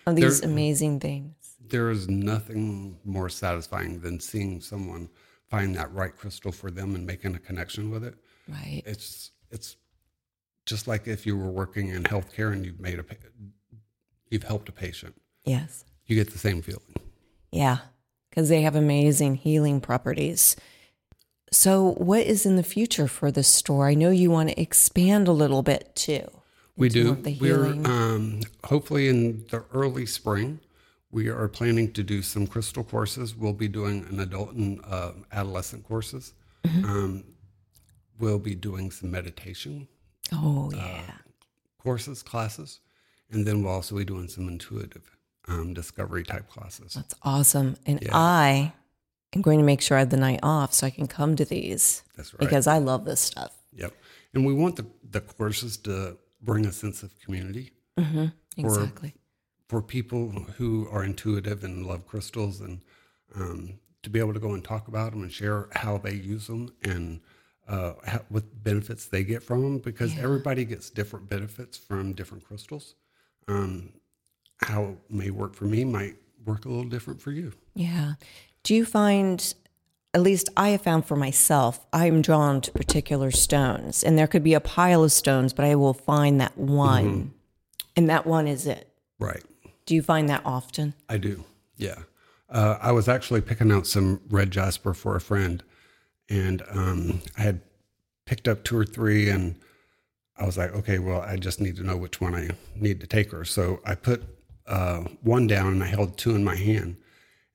of 0.05 0.15
these 0.15 0.41
There- 0.41 0.49
amazing 0.49 0.99
things. 0.99 1.35
There 1.65 1.89
is 1.89 2.07
nothing 2.07 2.99
more 3.03 3.29
satisfying 3.29 4.01
than 4.01 4.19
seeing 4.19 4.61
someone 4.61 5.09
find 5.49 5.75
that 5.75 5.91
right 5.93 6.15
crystal 6.15 6.51
for 6.51 6.69
them 6.69 6.93
and 6.93 7.05
making 7.05 7.33
a 7.35 7.39
connection 7.39 7.89
with 7.89 8.03
it. 8.03 8.15
Right. 8.47 8.83
It's 8.85 9.31
it's 9.51 9.77
just 10.65 10.88
like 10.88 11.07
if 11.07 11.25
you 11.25 11.38
were 11.38 11.51
working 11.51 11.89
in 11.89 12.03
healthcare 12.03 12.51
and 12.51 12.65
you've 12.65 12.79
made 12.79 13.00
a 13.00 13.05
you've 14.29 14.43
helped 14.43 14.69
a 14.69 14.71
patient. 14.71 15.15
Yes. 15.45 15.85
You 16.05 16.15
get 16.15 16.31
the 16.31 16.39
same 16.39 16.62
feeling. 16.62 16.95
Yeah. 17.51 17.77
Because 18.29 18.50
they 18.50 18.62
have 18.62 18.75
amazing 18.75 19.35
healing 19.35 19.79
properties. 19.79 20.55
So, 21.51 21.93
what 21.97 22.25
is 22.25 22.47
in 22.47 22.55
the 22.55 22.63
future 22.63 23.07
for 23.07 23.31
the 23.31 23.43
store? 23.43 23.88
I 23.88 23.93
know 23.93 24.09
you 24.09 24.31
want 24.31 24.50
to 24.50 24.59
expand 24.59 25.27
a 25.27 25.31
little 25.31 25.62
bit 25.62 25.95
too. 25.95 26.27
We 26.75 26.89
do. 26.89 27.13
The 27.13 27.38
We're 27.39 27.65
um, 27.65 28.41
hopefully 28.63 29.07
in 29.07 29.45
the 29.51 29.63
early 29.71 30.07
spring. 30.07 30.59
We 31.12 31.27
are 31.27 31.47
planning 31.47 31.91
to 31.93 32.01
do 32.01 32.23
some 32.23 32.47
crystal 32.47 32.83
courses. 32.83 33.35
We'll 33.35 33.53
be 33.53 33.67
doing 33.67 34.03
an 34.09 34.19
adult 34.19 34.53
and 34.53 34.81
uh, 34.83 35.12
adolescent 35.31 35.88
courses. 35.88 36.33
Mm-hmm. 36.65 36.85
Um, 36.89 37.23
we'll 38.20 38.39
be 38.39 38.55
doing 38.55 38.91
some 38.91 39.12
meditation 39.12 39.88
oh, 40.32 40.72
uh, 40.74 40.77
yeah. 40.77 41.01
courses, 41.82 42.24
classes, 42.24 42.79
and 43.32 43.46
then 43.46 43.63
we'll 43.63 43.74
also 43.74 43.98
be 43.98 44.05
doing 44.05 44.27
some 44.27 44.48
intuitive 44.48 45.17
um, 45.48 45.74
discovery 45.74 46.24
type 46.24 46.50
classes. 46.50 46.93
That's 46.93 47.15
awesome. 47.24 47.75
And 47.86 48.08
I 48.12 48.74
am 49.36 49.41
going 49.41 49.60
to 49.60 49.65
make 49.65 49.82
sure 49.82 49.98
I 49.98 50.01
have 50.01 50.10
the 50.10 50.17
night 50.17 50.39
off 50.43 50.74
so 50.74 50.88
I 50.88 50.89
can 50.89 51.08
come 51.08 51.36
to 51.36 51.46
these 51.46 52.03
That's 52.15 52.34
right. 52.34 52.39
because 52.39 52.67
I 52.67 52.77
love 52.77 53.05
this 53.05 53.20
stuff. 53.20 53.58
Yep. 53.75 53.93
And 54.34 54.46
we 54.46 54.53
want 54.53 54.75
the, 54.75 54.86
the 55.10 55.22
courses 55.22 55.77
to 55.77 56.17
bring 56.41 56.65
a 56.65 56.72
sense 56.72 57.03
of 57.03 57.17
community. 57.20 57.72
Exactly. 58.58 59.13
for 59.67 59.82
people 59.82 60.29
who 60.58 60.88
are 60.91 61.03
intuitive 61.03 61.63
and 61.63 61.86
love 61.86 62.05
crystals 62.08 62.62
and 62.62 62.82
um, 63.36 63.79
to 64.03 64.10
be 64.10 64.20
able 64.20 64.34
to 64.34 64.39
go 64.39 64.53
and 64.53 64.63
talk 64.63 64.88
about 64.88 65.12
them 65.12 65.24
and 65.24 65.32
share 65.32 65.67
how 65.72 65.98
they 65.98 66.13
use 66.13 66.48
them 66.48 66.72
and 66.84 67.22
uh, 67.67 67.93
how, 68.05 68.22
what 68.29 68.43
benefits 68.63 69.05
they 69.05 69.24
get 69.24 69.43
from 69.43 69.62
them 69.62 69.77
because 69.79 70.17
everybody 70.17 70.65
gets 70.65 70.89
different 70.89 71.29
benefits 71.29 71.77
from 71.77 72.13
different 72.13 72.46
crystals. 72.46 72.96
Um, 73.48 73.93
how 74.58 74.84
it 74.84 74.98
may 75.10 75.29
work 75.29 75.55
for 75.55 75.65
me 75.65 75.84
might 75.84 76.15
work 76.46 76.65
a 76.65 76.70
little 76.70 76.89
different 76.89 77.22
for 77.22 77.32
you. 77.32 77.53
Yeah. 77.75 78.13
Do 78.63 78.75
you 78.75 78.86
find, 78.86 79.53
at 80.13 80.22
least 80.22 80.50
I 80.55 80.70
have 80.70 80.82
found 80.82 81.05
for 81.05 81.15
myself, 81.15 81.86
I'm 81.91 82.22
drawn 82.22 82.62
to 82.62 82.72
particular 82.72 83.32
stones, 83.32 84.03
and 84.03 84.17
there 84.17 84.27
could 84.27 84.43
be 84.43 84.53
a 84.53 84.62
pile 84.62 85.03
of 85.03 85.12
stones, 85.12 85.53
but 85.53 85.65
I 85.65 85.75
will 85.75 85.93
find 85.93 86.39
that 86.39 86.58
one, 86.58 87.34
and 87.96 88.10
that 88.10 88.25
one 88.25 88.48
is 88.48 88.65
it. 88.67 88.89
Right. 89.20 89.43
Do 89.86 89.96
you 89.96 90.01
find 90.01 90.29
that 90.29 90.41
often? 90.46 90.93
I 91.10 91.17
do. 91.17 91.43
Yeah. 91.77 92.03
Uh, 92.50 92.77
I 92.82 92.91
was 92.91 93.10
actually 93.10 93.41
picking 93.41 93.72
out 93.72 93.88
some 93.88 94.22
red 94.29 94.51
jasper 94.51 94.93
for 94.93 95.15
a 95.15 95.22
friend, 95.22 95.63
and 96.33 96.63
um, 96.71 97.21
I 97.37 97.41
had 97.41 97.61
picked 98.25 98.47
up 98.47 98.63
two 98.63 98.77
or 98.77 98.85
three, 98.85 99.29
and 99.29 99.55
I 100.37 100.45
was 100.45 100.57
like, 100.57 100.73
okay, 100.73 100.99
well, 100.99 101.21
I 101.21 101.35
just 101.37 101.59
need 101.61 101.75
to 101.77 101.83
know 101.83 101.97
which 101.97 102.19
one 102.19 102.33
I 102.35 102.49
need 102.75 102.99
to 103.01 103.07
take 103.07 103.31
her. 103.31 103.45
So 103.45 103.79
I 103.85 103.95
put 103.95 104.23
uh, 104.67 105.01
one 105.21 105.47
down, 105.47 105.73
and 105.73 105.83
I 105.83 105.87
held 105.87 106.17
two 106.17 106.35
in 106.35 106.43
my 106.43 106.55
hand. 106.55 106.95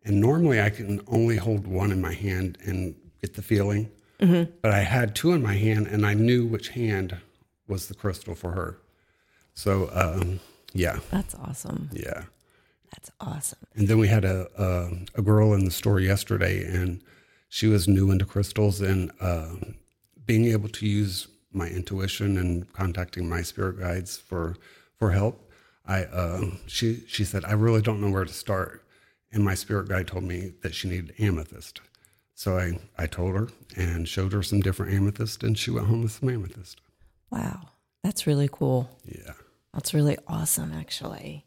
And 0.05 0.21
normally 0.21 0.61
I 0.63 0.71
can 0.71 1.01
only 1.09 1.37
hold 1.37 1.67
one 1.67 1.91
in 1.93 2.01
my 2.01 2.15
hand 2.15 2.57
and 2.65 2.95
get 3.21 3.35
the 3.35 3.43
feeling, 3.43 3.91
but 4.63 4.71
I 4.73 4.81
had 4.81 5.15
two 5.15 5.33
in 5.33 5.43
my 5.43 5.55
hand, 5.55 5.87
and 5.87 6.07
I 6.07 6.15
knew 6.15 6.47
which 6.47 6.69
hand 6.71 7.17
was 7.67 7.89
the 7.89 7.95
crystal 7.95 8.35
for 8.35 8.53
her. 8.53 8.79
So 9.55 9.91
um, 9.93 10.41
yeah, 10.73 11.01
That's 11.11 11.35
awesome. 11.35 11.91
yeah. 11.93 12.25
That's 12.93 13.11
awesome. 13.21 13.59
And 13.75 13.87
then 13.89 13.99
we 13.99 14.09
had 14.09 14.25
a, 14.25 14.49
a 14.57 15.19
a 15.21 15.23
girl 15.23 15.53
in 15.53 15.65
the 15.67 15.71
store 15.71 16.01
yesterday, 16.01 16.65
and 16.65 17.03
she 17.49 17.67
was 17.67 17.89
new 17.89 18.11
into 18.11 18.25
crystals 18.25 18.81
and 18.81 19.11
uh, 19.21 19.55
being 20.27 20.47
able 20.47 20.69
to 20.69 20.87
use 20.87 21.29
my 21.53 21.69
intuition 21.69 22.37
and 22.37 22.73
contacting 22.73 23.29
my 23.29 23.43
spirit 23.43 23.81
guides 23.81 24.17
for 24.17 24.57
for 24.97 25.13
help. 25.13 25.51
I 25.87 26.05
uh, 26.05 26.43
she 26.67 27.05
she 27.07 27.25
said 27.25 27.45
I 27.45 27.53
really 27.53 27.83
don't 27.83 28.01
know 28.01 28.11
where 28.11 28.25
to 28.25 28.33
start, 28.33 28.85
and 29.33 29.45
my 29.45 29.55
spirit 29.55 29.89
guide 29.89 30.09
told 30.09 30.25
me 30.25 30.53
that 30.63 30.75
she 30.75 30.89
needed 30.89 31.15
amethyst. 31.19 31.81
So 32.35 32.59
I 32.59 32.79
I 32.97 33.07
told 33.07 33.35
her 33.35 33.49
and 33.77 34.07
showed 34.07 34.33
her 34.33 34.43
some 34.43 34.61
different 34.61 34.93
amethyst, 34.93 35.43
and 35.43 35.57
she 35.57 35.71
went 35.71 35.87
home 35.87 36.03
with 36.03 36.13
some 36.13 36.29
amethyst. 36.29 36.81
Wow. 37.31 37.71
That's 38.03 38.27
really 38.27 38.49
cool. 38.51 38.91
Yeah. 39.05 39.35
That's 39.75 39.93
really 39.93 40.17
awesome, 40.27 40.73
actually. 40.73 41.45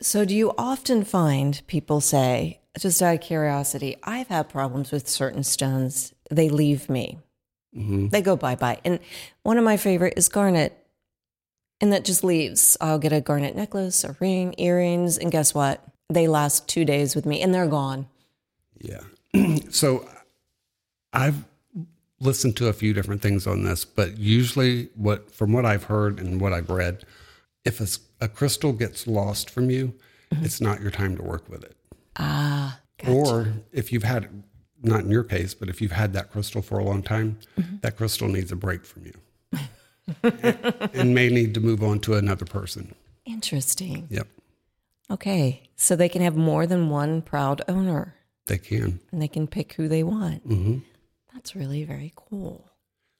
So, 0.00 0.24
do 0.24 0.34
you 0.34 0.52
often 0.58 1.04
find 1.04 1.62
people 1.66 2.00
say, 2.00 2.60
just 2.78 3.00
out 3.02 3.14
of 3.14 3.20
curiosity, 3.20 3.96
I've 4.02 4.28
had 4.28 4.48
problems 4.48 4.90
with 4.90 5.08
certain 5.08 5.42
stones. 5.42 6.12
They 6.30 6.48
leave 6.48 6.88
me, 6.88 7.18
mm-hmm. 7.74 8.08
they 8.08 8.22
go 8.22 8.36
bye 8.36 8.56
bye. 8.56 8.80
And 8.84 9.00
one 9.42 9.58
of 9.58 9.64
my 9.64 9.76
favorite 9.76 10.14
is 10.16 10.28
garnet, 10.28 10.86
and 11.80 11.92
that 11.92 12.04
just 12.04 12.24
leaves. 12.24 12.76
I'll 12.80 12.98
get 12.98 13.12
a 13.12 13.20
garnet 13.20 13.56
necklace, 13.56 14.04
a 14.04 14.16
ring, 14.20 14.54
earrings, 14.58 15.18
and 15.18 15.30
guess 15.30 15.54
what? 15.54 15.82
They 16.08 16.28
last 16.28 16.68
two 16.68 16.84
days 16.84 17.14
with 17.14 17.26
me 17.26 17.42
and 17.42 17.52
they're 17.52 17.66
gone. 17.66 18.06
Yeah. 18.78 19.02
so 19.70 20.08
I've 21.12 21.44
listened 22.20 22.56
to 22.56 22.68
a 22.68 22.72
few 22.72 22.94
different 22.94 23.20
things 23.20 23.46
on 23.46 23.64
this, 23.64 23.84
but 23.84 24.16
usually 24.16 24.88
what 24.94 25.30
from 25.34 25.52
what 25.52 25.66
I've 25.66 25.84
heard 25.84 26.18
and 26.18 26.40
what 26.40 26.52
I've 26.52 26.70
read, 26.70 27.04
if 27.64 27.98
a 28.20 28.28
crystal 28.28 28.72
gets 28.72 29.06
lost 29.06 29.50
from 29.50 29.70
you, 29.70 29.94
mm-hmm. 30.32 30.44
it's 30.44 30.60
not 30.60 30.80
your 30.80 30.90
time 30.90 31.16
to 31.16 31.22
work 31.22 31.48
with 31.48 31.62
it. 31.64 31.75
Ah, 32.18 32.80
Or 33.06 33.52
if 33.72 33.92
you've 33.92 34.02
had 34.04 34.28
not 34.82 35.00
in 35.00 35.10
your 35.10 35.24
case, 35.24 35.54
but 35.54 35.68
if 35.68 35.80
you've 35.80 35.92
had 35.92 36.12
that 36.12 36.30
crystal 36.30 36.62
for 36.62 36.78
a 36.78 36.84
long 36.84 37.02
time, 37.02 37.38
that 37.82 37.96
crystal 37.96 38.28
needs 38.28 38.52
a 38.52 38.56
break 38.56 38.84
from 38.84 39.04
you. 39.06 39.12
and, 40.22 40.90
and 40.94 41.14
may 41.14 41.28
need 41.28 41.54
to 41.54 41.60
move 41.60 41.82
on 41.82 41.98
to 42.00 42.14
another 42.14 42.44
person. 42.44 42.94
interesting. 43.24 44.06
Yep. 44.10 44.28
Okay. 45.10 45.62
So 45.76 45.94
they 45.96 46.08
can 46.08 46.22
have 46.22 46.36
more 46.36 46.66
than 46.66 46.90
one 46.90 47.22
proud 47.22 47.62
owner 47.68 48.14
They 48.46 48.58
can. 48.58 49.00
and 49.12 49.20
they 49.22 49.28
can 49.28 49.46
pick 49.46 49.74
who 49.74 49.88
they 49.88 50.02
want. 50.02 50.42
hmm 50.42 50.78
That's 51.34 51.54
really 51.56 51.84
very 51.84 52.12
cool. 52.16 52.70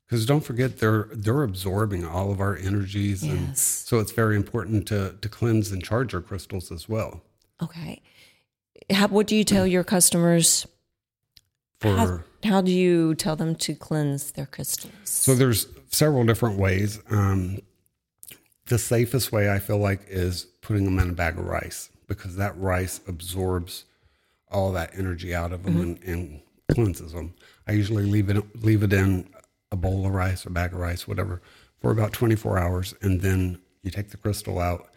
because 0.07 0.25
don't 0.27 0.45
forget 0.45 0.79
they're 0.79 1.09
they're 1.13 1.43
absorbing 1.43 2.05
all 2.05 2.31
of 2.31 2.41
our 2.41 2.57
energies 2.57 3.23
and 3.25 3.57
so 3.59 3.99
it's 3.99 4.13
very 4.13 4.37
important 4.37 4.87
to 4.89 5.17
to 5.21 5.29
cleanse 5.29 5.71
and 5.73 5.83
charge 5.85 6.15
our 6.15 6.21
crystals 6.23 6.71
as 6.73 6.89
well 6.89 7.23
Okay. 7.63 8.03
How, 8.91 9.09
what 9.09 9.27
do 9.27 9.37
you 9.37 9.45
tell 9.45 9.67
your 9.67 9.85
customers? 9.85 10.67
for 11.81 11.95
How, 11.95 12.21
how 12.45 12.61
do 12.63 12.71
you 12.73 13.15
tell 13.15 13.37
them 13.37 13.55
to 13.57 13.75
cleanse 13.75 14.33
their 14.33 14.47
crystals? 14.47 14.93
so 15.05 15.35
there's 15.35 15.67
several 15.91 16.25
different 16.25 16.59
ways 16.59 17.01
um, 17.11 17.59
the 18.67 18.79
safest 18.79 19.31
way 19.33 19.51
i 19.51 19.59
feel 19.59 19.79
like 19.79 20.01
is 20.09 20.47
putting 20.63 20.85
them 20.85 20.99
in 20.99 21.11
a 21.11 21.13
bag 21.13 21.39
of 21.39 21.45
rice 21.45 21.91
because 22.07 22.37
that 22.37 22.57
rice 22.59 23.01
absorbs 23.07 23.85
all 24.51 24.73
that 24.73 24.91
energy 24.97 25.35
out 25.35 25.53
of 25.53 25.65
them 25.65 25.81
and, 25.81 26.03
and 26.05 26.41
cleanses 26.73 27.13
them 27.13 27.35
i 27.69 27.73
usually 27.73 28.05
leave 28.05 28.31
it 28.31 28.65
leave 28.65 28.83
it 28.83 28.93
in 28.93 29.29
a 29.71 29.77
bowl 29.77 30.07
of 30.07 30.13
rice 30.13 30.47
or 30.47 30.51
bag 30.51 30.73
of 30.73 30.79
rice 30.79 31.07
whatever 31.07 31.43
for 31.81 31.91
about 31.91 32.13
24 32.13 32.59
hours 32.59 32.95
and 33.03 33.21
then 33.21 33.59
you 33.83 33.91
take 33.91 34.11
the 34.11 34.17
crystal 34.17 34.59
out 34.59 34.89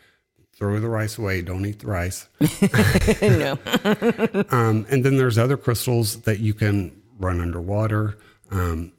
throw 0.59 0.79
the 0.79 0.87
rice 0.89 1.17
away 1.17 1.41
don't 1.41 1.65
eat 1.65 1.79
the 1.79 1.87
rice 1.87 2.27
no. 3.21 3.57
Um, 4.51 4.85
and 4.89 5.03
then 5.05 5.17
there's 5.17 5.37
other 5.37 5.55
crystals 5.57 6.21
that 6.23 6.39
you 6.39 6.53
can 6.53 7.01
run 7.17 7.39
underwater. 7.41 8.17
Um, 8.51 8.91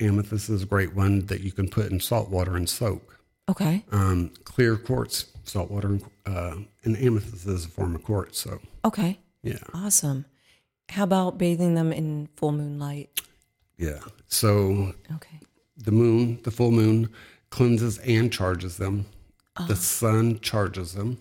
amethyst 0.00 0.48
is 0.50 0.62
a 0.62 0.66
great 0.66 0.94
one 0.94 1.26
that 1.26 1.40
you 1.40 1.52
can 1.52 1.68
put 1.68 1.90
in 1.92 2.00
salt 2.00 2.28
water 2.30 2.56
and 2.56 2.68
soak. 2.68 3.18
Okay. 3.48 3.84
Um, 3.92 4.30
clear 4.44 4.76
quartz, 4.76 5.26
salt 5.44 5.70
water, 5.70 5.88
and, 5.88 6.04
uh, 6.26 6.56
and 6.84 6.96
amethyst 6.96 7.46
is 7.46 7.64
a 7.64 7.68
form 7.68 7.94
of 7.94 8.02
quartz. 8.02 8.38
So, 8.40 8.60
Okay. 8.84 9.18
yeah, 9.42 9.58
Awesome. 9.74 10.24
How 10.88 11.04
about 11.04 11.38
bathing 11.38 11.74
them 11.74 11.92
in 11.92 12.28
full 12.36 12.52
moonlight? 12.52 13.20
yeah. 13.78 14.00
So 14.28 14.94
Okay. 15.14 15.40
the 15.76 15.92
moon, 15.92 16.40
the 16.44 16.50
full 16.50 16.70
moon, 16.72 17.08
cleanses 17.50 17.98
and 17.98 18.32
charges 18.32 18.76
them. 18.76 19.06
The 19.66 19.76
sun 19.76 20.40
charges 20.40 20.94
them. 20.94 21.18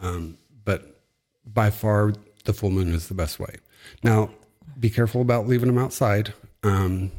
Um, 0.00 0.38
but 0.64 1.02
by 1.44 1.70
far, 1.70 2.14
the 2.44 2.52
full 2.52 2.70
moon 2.70 2.92
is 2.92 3.08
the 3.08 3.14
best 3.14 3.38
way. 3.38 3.56
Now, 4.02 4.30
be 4.80 4.88
careful 4.88 5.20
about 5.20 5.46
leaving 5.46 5.66
them 5.66 5.78
outside, 5.78 6.32
um, 6.62 7.12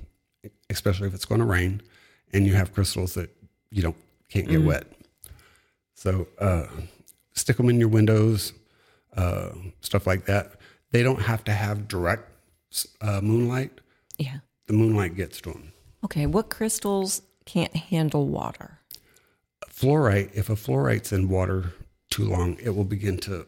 especially 0.70 1.08
if 1.08 1.14
it's 1.14 1.26
going 1.26 1.40
to 1.42 1.46
rain 1.46 1.82
and 2.34 2.46
you 2.46 2.54
have 2.54 2.74
crystals 2.74 3.14
that 3.14 3.30
you 3.72 3.82
don't 3.82 3.96
can't 4.30 4.48
get 4.48 4.64
wet. 4.64 4.88
So 5.94 6.28
uh, 6.40 6.68
stick 7.34 7.58
them 7.58 7.70
in 7.70 7.80
your 7.80 7.90
windows, 7.90 8.54
uh, 9.16 9.50
stuff 9.82 10.06
like 10.06 10.26
that. 10.26 10.54
They 10.92 11.04
don't 11.04 11.22
have 11.22 11.44
to 11.46 11.54
have 11.54 11.88
direct 11.88 12.30
uh, 13.02 13.22
moonlight. 13.22 13.72
Yeah. 14.18 14.40
The 14.68 14.74
moonlight 14.74 15.16
gets 15.16 15.40
to 15.42 15.52
them. 15.52 15.72
Okay. 16.04 16.26
What 16.26 16.50
crystals 16.50 17.22
can't 17.46 17.76
handle 17.76 18.28
water? 18.28 18.75
Fluorite, 19.76 20.32
if 20.34 20.50
a 20.50 20.56
fluorite's 20.56 21.12
in 21.12 21.30
water 21.30 21.74
too 22.10 22.26
long, 22.26 22.58
it 22.64 22.76
will 22.76 22.84
begin 22.86 23.18
to 23.20 23.46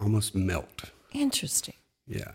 almost 0.00 0.34
melt. 0.34 0.84
Interesting. 1.12 1.74
Yeah. 2.06 2.32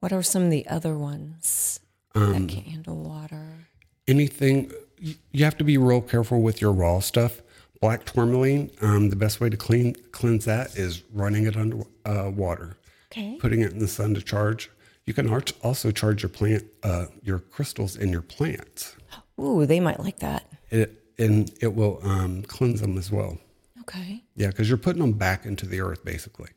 What 0.00 0.12
are 0.12 0.22
some 0.22 0.42
of 0.44 0.50
the 0.50 0.66
other 0.66 0.96
ones 0.98 1.80
Um, 2.14 2.32
that 2.32 2.48
can't 2.54 2.66
handle 2.66 2.96
water? 2.96 3.66
Anything, 4.08 4.70
you 4.98 5.14
you 5.30 5.44
have 5.44 5.56
to 5.58 5.64
be 5.64 5.78
real 5.78 6.00
careful 6.00 6.42
with 6.42 6.60
your 6.60 6.72
raw 6.72 7.00
stuff. 7.00 7.40
Black 7.80 8.04
tourmaline, 8.04 8.70
um, 8.80 9.10
the 9.10 9.16
best 9.16 9.40
way 9.40 9.48
to 9.48 9.56
clean 9.56 9.94
cleanse 10.12 10.44
that 10.44 10.76
is 10.76 11.02
running 11.12 11.46
it 11.46 11.56
under 11.56 11.78
uh, 12.04 12.30
water, 12.34 12.76
Okay. 13.10 13.36
putting 13.40 13.60
it 13.60 13.72
in 13.72 13.78
the 13.80 13.88
sun 13.88 14.14
to 14.14 14.22
charge. 14.22 14.70
You 15.06 15.14
can 15.14 15.28
arch- 15.28 15.54
also 15.62 15.90
charge 15.90 16.22
your 16.22 16.28
plant, 16.30 16.64
uh, 16.84 17.06
your 17.24 17.40
crystals 17.40 17.96
in 17.96 18.10
your 18.10 18.22
plants, 18.22 18.94
Ooh, 19.40 19.66
they 19.66 19.80
might 19.80 19.98
like 19.98 20.20
that. 20.20 20.44
it, 20.70 21.01
and 21.18 21.50
it 21.60 21.74
will 21.74 21.98
um, 22.02 22.42
cleanse 22.42 22.80
them 22.80 22.96
as 22.98 23.10
well. 23.10 23.38
Okay. 23.80 24.22
Yeah, 24.36 24.48
because 24.48 24.68
you're 24.68 24.78
putting 24.78 25.02
them 25.02 25.12
back 25.12 25.44
into 25.44 25.66
the 25.66 25.80
earth 25.80 26.04
basically. 26.04 26.50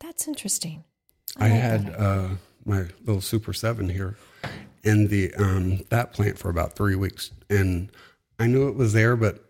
That's 0.00 0.26
interesting. 0.28 0.84
I 1.36 1.48
had 1.48 1.94
uh, 1.96 2.28
my 2.64 2.86
little 3.04 3.20
Super 3.20 3.52
Seven 3.52 3.88
here 3.88 4.16
in 4.84 5.08
the 5.08 5.34
um, 5.34 5.80
that 5.90 6.12
plant 6.12 6.38
for 6.38 6.48
about 6.48 6.74
three 6.74 6.94
weeks, 6.94 7.30
and 7.50 7.90
I 8.38 8.46
knew 8.46 8.68
it 8.68 8.76
was 8.76 8.92
there, 8.92 9.16
but 9.16 9.44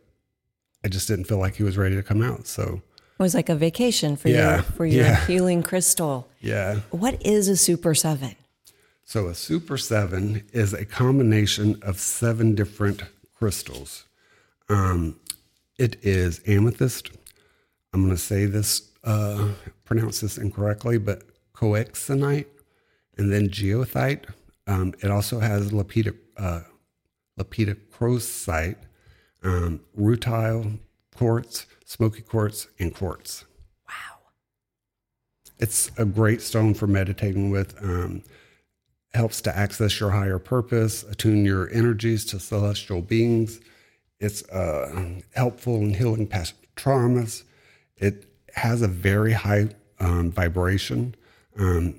I 0.84 0.88
just 0.88 1.06
didn't 1.08 1.26
feel 1.26 1.38
like 1.38 1.54
he 1.56 1.62
was 1.62 1.76
ready 1.76 1.94
to 1.96 2.02
come 2.02 2.22
out. 2.22 2.46
So 2.46 2.82
It 3.18 3.22
was 3.22 3.34
like 3.34 3.48
a 3.48 3.54
vacation 3.54 4.16
for 4.16 4.28
Yeah, 4.28 4.54
your 4.54 4.62
for 4.62 4.86
your 4.86 5.04
yeah. 5.04 5.26
healing 5.26 5.62
crystal. 5.62 6.28
yeah, 6.40 6.80
What 6.90 7.24
is 7.24 7.48
a 7.48 7.56
super 7.56 7.94
seven? 7.94 8.34
so 9.04 9.28
a 9.28 9.34
Super 9.34 9.78
Seven 9.78 10.44
is 10.52 10.74
a 10.74 10.84
combination 10.84 11.78
of 11.82 11.98
seven 11.98 12.54
different 12.54 13.02
crystals. 13.34 14.04
Um, 14.68 15.18
it 15.78 15.96
is 16.02 16.40
amethyst, 16.46 17.10
I'm 17.92 18.02
going 18.04 18.14
to 18.14 18.20
say 18.20 18.46
this, 18.46 18.90
uh, 19.04 19.48
pronounce 19.84 20.20
this 20.20 20.38
incorrectly, 20.38 20.98
but 20.98 21.22
coexonite 21.54 22.46
and 23.16 23.32
then 23.32 23.48
geothite. 23.48 24.24
Um, 24.66 24.94
it 25.02 25.10
also 25.10 25.40
has 25.40 25.72
lapita, 25.72 26.14
uh, 26.36 26.60
lepidocrocite, 27.38 28.76
um, 29.42 29.80
rutile 29.98 30.78
quartz, 31.16 31.66
smoky 31.84 32.20
quartz, 32.20 32.68
and 32.78 32.94
quartz. 32.94 33.44
Wow. 33.88 34.18
It's 35.58 35.90
a 35.96 36.04
great 36.04 36.42
stone 36.42 36.74
for 36.74 36.86
meditating 36.86 37.50
with. 37.50 37.82
Um, 37.82 38.22
helps 39.14 39.40
to 39.40 39.56
access 39.56 39.98
your 39.98 40.10
higher 40.10 40.38
purpose, 40.38 41.02
attune 41.04 41.44
your 41.44 41.70
energies 41.72 42.24
to 42.26 42.38
celestial 42.38 43.00
beings. 43.00 43.60
It's 44.20 44.42
uh, 44.50 45.20
helpful 45.34 45.76
in 45.76 45.94
healing 45.94 46.26
past 46.26 46.54
traumas. 46.76 47.44
It 47.96 48.24
has 48.54 48.82
a 48.82 48.88
very 48.88 49.32
high 49.32 49.68
um, 50.00 50.30
vibration. 50.30 51.14
Um, 51.58 51.98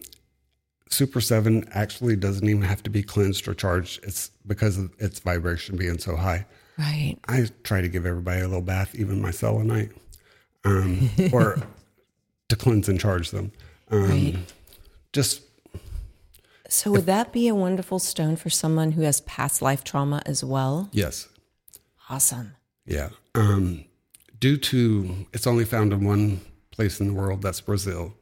Super 0.90 1.22
7 1.22 1.70
actually 1.72 2.16
doesn't 2.16 2.48
even 2.50 2.64
have 2.64 2.82
to 2.84 2.90
be 2.90 3.04
cleansed 3.04 3.48
or 3.48 3.54
charged. 3.54 4.04
It's 4.04 4.32
because 4.48 4.78
of 4.78 4.92
its 4.98 5.20
vibration 5.20 5.78
being 5.78 6.00
so 6.00 6.16
high. 6.16 6.46
Right. 6.78 7.18
I 7.28 7.48
try 7.64 7.82
to 7.82 7.88
give 7.88 8.06
everybody 8.06 8.42
a 8.42 8.48
little 8.48 8.62
bath, 8.62 8.96
even 8.96 9.22
my 9.22 9.32
selenite, 9.32 9.92
um, 10.66 11.10
or 11.32 11.58
to 12.50 12.56
cleanse 12.56 12.90
and 12.90 13.00
charge 13.00 13.32
them. 13.32 13.52
Um, 13.92 14.10
Right. 14.10 14.36
Just 15.14 15.42
So 16.68 16.92
would 16.92 17.06
that 17.06 17.32
be 17.32 17.48
a 17.48 17.56
wonderful 17.56 18.00
stone 18.00 18.36
for 18.36 18.50
someone 18.50 18.92
who 18.94 19.02
has 19.02 19.22
past 19.22 19.62
life 19.62 19.84
trauma 19.84 20.22
as 20.26 20.44
well? 20.44 20.90
yes, 20.92 21.28
Awesome. 22.10 22.56
yeah. 22.86 23.10
Um, 23.36 23.86
due 24.40 24.58
to 24.58 25.26
it's 25.34 25.46
only 25.48 25.66
found 25.66 25.94
in 25.94 26.04
one 26.04 26.42
place 26.72 27.00
in 27.00 27.08
the 27.08 27.14
world, 27.14 27.42
that's 27.42 27.62
Brazil, 27.62 28.14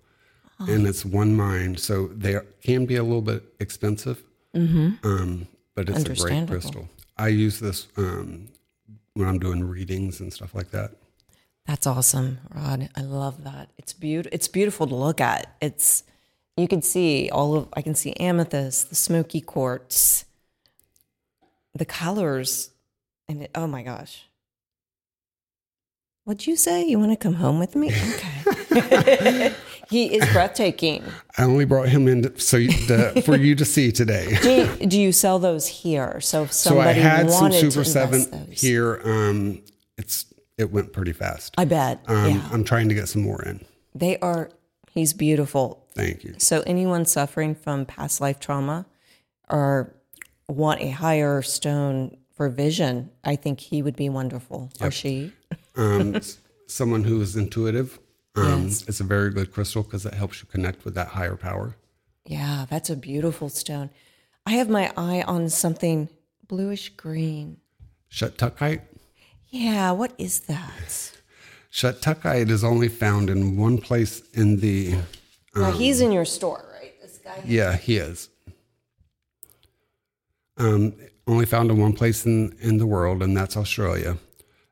and 0.60 0.86
it's 0.88 1.06
one 1.06 1.36
mine, 1.36 1.78
so 1.78 2.08
they 2.08 2.36
are- 2.36 2.46
can 2.62 2.86
be 2.86 2.96
a 2.98 3.04
little 3.04 3.22
bit 3.22 3.44
expensive. 3.60 4.24
Um, 4.54 5.48
but 5.76 5.88
it's 5.90 6.04
a 6.04 6.16
great 6.16 6.48
crystal. 6.48 6.90
I 7.18 7.28
use 7.30 7.60
this 7.60 7.88
um, 7.98 8.50
when 9.14 9.28
I'm 9.28 9.38
doing 9.40 9.64
readings 9.64 10.20
and 10.20 10.34
stuff 10.34 10.56
like 10.56 10.72
that. 10.72 10.92
That's 11.68 11.86
awesome, 11.86 12.40
Rod. 12.54 12.90
I 12.96 13.02
love 13.02 13.44
that. 13.44 13.70
It's 13.78 13.94
beautiful. 13.94 14.34
It's 14.34 14.48
beautiful 14.48 14.88
to 14.88 14.96
look 14.96 15.22
at. 15.22 15.56
It's 15.62 16.04
you 16.58 16.68
can 16.68 16.82
see 16.82 17.30
all 17.30 17.56
of. 17.56 17.68
I 17.74 17.82
can 17.84 17.94
see 17.94 18.14
amethyst, 18.14 18.90
the 18.90 18.96
smoky 18.96 19.42
quartz, 19.42 20.26
the 21.76 21.86
colors, 21.86 22.72
and 23.30 23.44
it, 23.44 23.52
oh 23.56 23.68
my 23.68 23.84
gosh. 23.84 24.26
What'd 26.24 26.46
you 26.46 26.56
say? 26.58 26.86
You 26.86 27.00
want 27.00 27.12
to 27.12 27.18
come 27.18 27.36
home 27.36 27.58
with 27.58 27.76
me? 27.76 27.88
Okay. 27.88 29.54
he 29.90 30.14
is 30.14 30.30
breathtaking. 30.34 31.04
I 31.38 31.44
only 31.44 31.64
brought 31.64 31.88
him 31.88 32.08
in 32.10 32.38
so 32.38 32.58
you, 32.58 32.70
to, 32.88 33.22
for 33.22 33.38
you 33.38 33.56
to 33.56 33.64
see 33.64 33.94
today. 33.94 34.38
Do 34.42 34.52
you, 34.52 34.86
do 34.88 35.00
you 35.00 35.12
sell 35.14 35.40
those 35.40 35.68
here? 35.68 36.20
So 36.20 36.44
if 36.44 36.52
So 36.52 36.80
I 36.80 36.94
somebody 36.94 37.00
had 37.00 37.32
some 37.32 37.52
Super 37.54 37.86
Seven 37.86 38.48
here. 38.52 39.00
Um, 39.06 39.62
it's 39.98 40.26
it 40.58 40.72
went 40.72 40.92
pretty 40.92 41.14
fast. 41.14 41.54
I 41.58 41.64
bet. 41.66 42.04
Um, 42.08 42.30
yeah, 42.32 42.50
I'm 42.52 42.64
trying 42.66 42.90
to 42.90 42.96
get 42.96 43.08
some 43.08 43.22
more 43.22 43.42
in. 43.44 43.66
they 43.96 44.18
are. 44.20 44.52
He's 44.92 45.14
beautiful. 45.14 45.86
Thank 45.94 46.24
you. 46.24 46.36
So 46.40 46.62
anyone 46.68 47.06
suffering 47.06 47.56
from 47.56 47.86
past 47.86 48.20
life 48.20 48.40
trauma 48.40 48.86
or 49.50 49.94
want 50.50 50.82
a 50.82 50.90
higher 50.90 51.42
stone 51.42 52.18
for 52.38 52.48
vision, 52.50 53.10
I 53.24 53.36
think 53.36 53.60
he 53.60 53.82
would 53.82 53.96
be 53.96 54.10
wonderful. 54.10 54.70
Or 54.80 54.92
she. 54.92 55.34
Um, 55.76 56.22
someone 56.68 57.04
who 57.04 57.20
is 57.22 57.36
intuitive. 57.36 58.00
Um, 58.36 58.66
Yes. 58.66 58.86
It's 58.88 59.00
a 59.00 59.04
very 59.04 59.32
good 59.32 59.52
crystal 59.52 59.82
because 59.82 60.06
it 60.06 60.14
helps 60.14 60.42
you 60.42 60.48
connect 60.48 60.86
with 60.86 60.94
that 60.94 61.08
higher 61.08 61.36
power. 61.36 61.76
Yeah, 62.26 62.66
that's 62.70 62.90
a 62.92 62.96
beautiful 62.96 63.50
stone. 63.50 63.90
I 64.46 64.52
have 64.52 64.70
my 64.70 64.92
eye 64.96 65.24
on 65.28 65.50
something 65.50 66.10
bluish 66.48 66.90
green. 66.90 67.58
Shattuckite. 68.12 68.82
Yeah, 69.50 69.92
what 69.92 70.14
is 70.18 70.42
that? 70.42 71.12
Shattuckite 71.72 72.50
is 72.50 72.64
only 72.64 72.90
found 72.90 73.30
in 73.30 73.58
one 73.58 73.78
place 73.80 74.22
in 74.34 74.60
the. 74.60 74.96
Now 75.56 75.72
he's 75.72 76.00
in 76.02 76.12
your 76.12 76.26
store, 76.26 76.64
right? 76.80 76.94
This 77.02 77.18
guy. 77.18 77.42
Yeah, 77.46 77.76
he 77.76 77.98
is. 77.98 78.30
Um, 80.58 80.94
only 81.28 81.46
found 81.46 81.70
in 81.70 81.78
one 81.78 81.94
place 81.94 82.26
in, 82.26 82.56
in 82.60 82.78
the 82.78 82.88
world, 82.88 83.22
and 83.22 83.36
that's 83.36 83.58
Australia. 83.58 84.18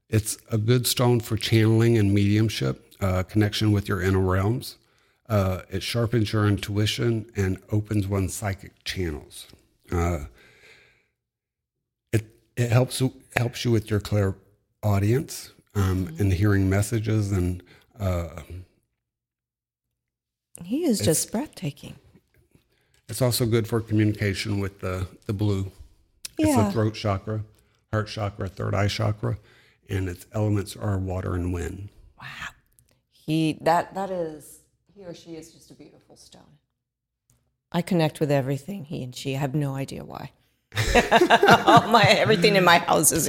It's 0.09 0.37
a 0.51 0.57
good 0.57 0.87
stone 0.87 1.19
for 1.19 1.35
channeling 1.35 1.97
and 1.97 2.13
mediumship, 2.13 2.95
uh, 3.01 3.23
connection 3.23 3.71
with 3.71 3.89
your 3.89 4.01
inner 4.01 4.19
realms. 4.19 4.77
Uh, 5.27 5.61
it 5.69 5.83
sharpens 5.83 6.31
your 6.31 6.47
intuition 6.47 7.25
and 7.35 7.59
opens 7.71 8.07
one's 8.07 8.33
psychic 8.33 8.83
channels. 8.83 9.47
Uh, 9.91 10.25
it 12.13 12.25
it 12.55 12.71
helps 12.71 13.01
helps 13.35 13.65
you 13.65 13.71
with 13.71 13.89
your 13.89 13.99
clear 13.99 14.35
audience 14.83 15.51
um, 15.73 16.15
and 16.19 16.31
hearing 16.33 16.69
messages 16.69 17.31
and 17.31 17.63
uh, 17.99 18.41
He 20.63 20.85
is 20.85 20.99
just 20.99 21.31
breathtaking. 21.31 21.95
It's 23.09 23.21
also 23.21 23.45
good 23.45 23.67
for 23.67 23.81
communication 23.81 24.59
with 24.59 24.79
the, 24.79 25.07
the 25.25 25.33
blue. 25.33 25.71
It's 26.37 26.49
Yeah. 26.55 26.63
the 26.63 26.71
throat 26.71 26.93
chakra, 26.95 27.43
heart 27.91 28.07
chakra, 28.07 28.47
third 28.47 28.75
eye 28.75 28.87
chakra, 28.87 29.37
and 29.89 30.09
its 30.09 30.25
elements 30.33 30.75
are 30.75 30.97
water 30.97 31.33
and 31.35 31.53
wind. 31.53 31.89
Wow. 32.21 32.27
He 33.11 33.57
that 33.61 33.93
that 33.95 34.11
is 34.11 34.59
he 34.93 35.03
or 35.03 35.13
she 35.13 35.35
is 35.35 35.51
just 35.53 35.71
a 35.71 35.73
beautiful 35.73 36.15
stone. 36.15 36.59
I 37.71 37.81
connect 37.81 38.19
with 38.19 38.31
everything 38.31 38.85
he 38.85 39.03
and 39.03 39.15
she. 39.15 39.35
I 39.35 39.39
have 39.39 39.55
no 39.55 39.75
idea 39.75 40.03
why. 40.05 40.31
All 41.65 41.87
my 41.89 42.03
everything 42.03 42.55
in 42.55 42.63
my 42.63 42.79
house 42.79 43.11
is 43.11 43.27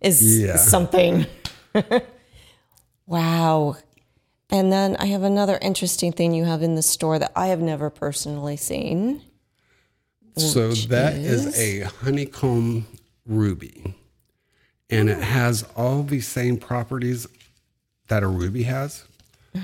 is 0.00 0.40
Yeah. 0.42 0.56
something. 0.56 1.26
wow. 3.06 3.76
And 4.50 4.70
then 4.72 4.96
I 4.96 5.06
have 5.06 5.22
another 5.22 5.58
interesting 5.60 6.12
thing 6.12 6.32
you 6.34 6.44
have 6.44 6.62
in 6.62 6.74
the 6.74 6.82
store 6.82 7.18
that 7.18 7.32
I 7.34 7.48
have 7.48 7.60
never 7.60 7.90
personally 7.90 8.56
seen. 8.56 9.22
So 10.36 10.72
that 10.88 11.14
is 11.14 11.58
a 11.58 11.80
honeycomb 12.02 12.86
ruby, 13.26 13.94
and 14.90 15.08
it 15.08 15.18
has 15.22 15.64
all 15.76 16.02
the 16.02 16.20
same 16.20 16.56
properties 16.56 17.26
that 18.08 18.22
a 18.22 18.28
ruby 18.28 18.64
has. 18.64 19.04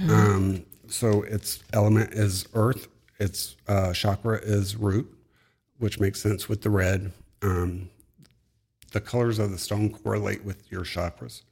Um, 0.08 0.62
so 0.88 1.22
its 1.22 1.62
element 1.72 2.12
is 2.14 2.46
earth, 2.54 2.86
its 3.18 3.56
uh, 3.66 3.92
chakra 3.92 4.38
is 4.38 4.76
root, 4.76 5.12
which 5.78 5.98
makes 5.98 6.20
sense 6.22 6.48
with 6.48 6.62
the 6.62 6.70
red. 6.70 7.12
Um, 7.42 7.90
the 8.92 9.00
colors 9.00 9.38
of 9.38 9.50
the 9.50 9.58
stone 9.58 9.90
correlate 9.90 10.44
with 10.44 10.70
your 10.70 10.82
chakras. 10.82 11.42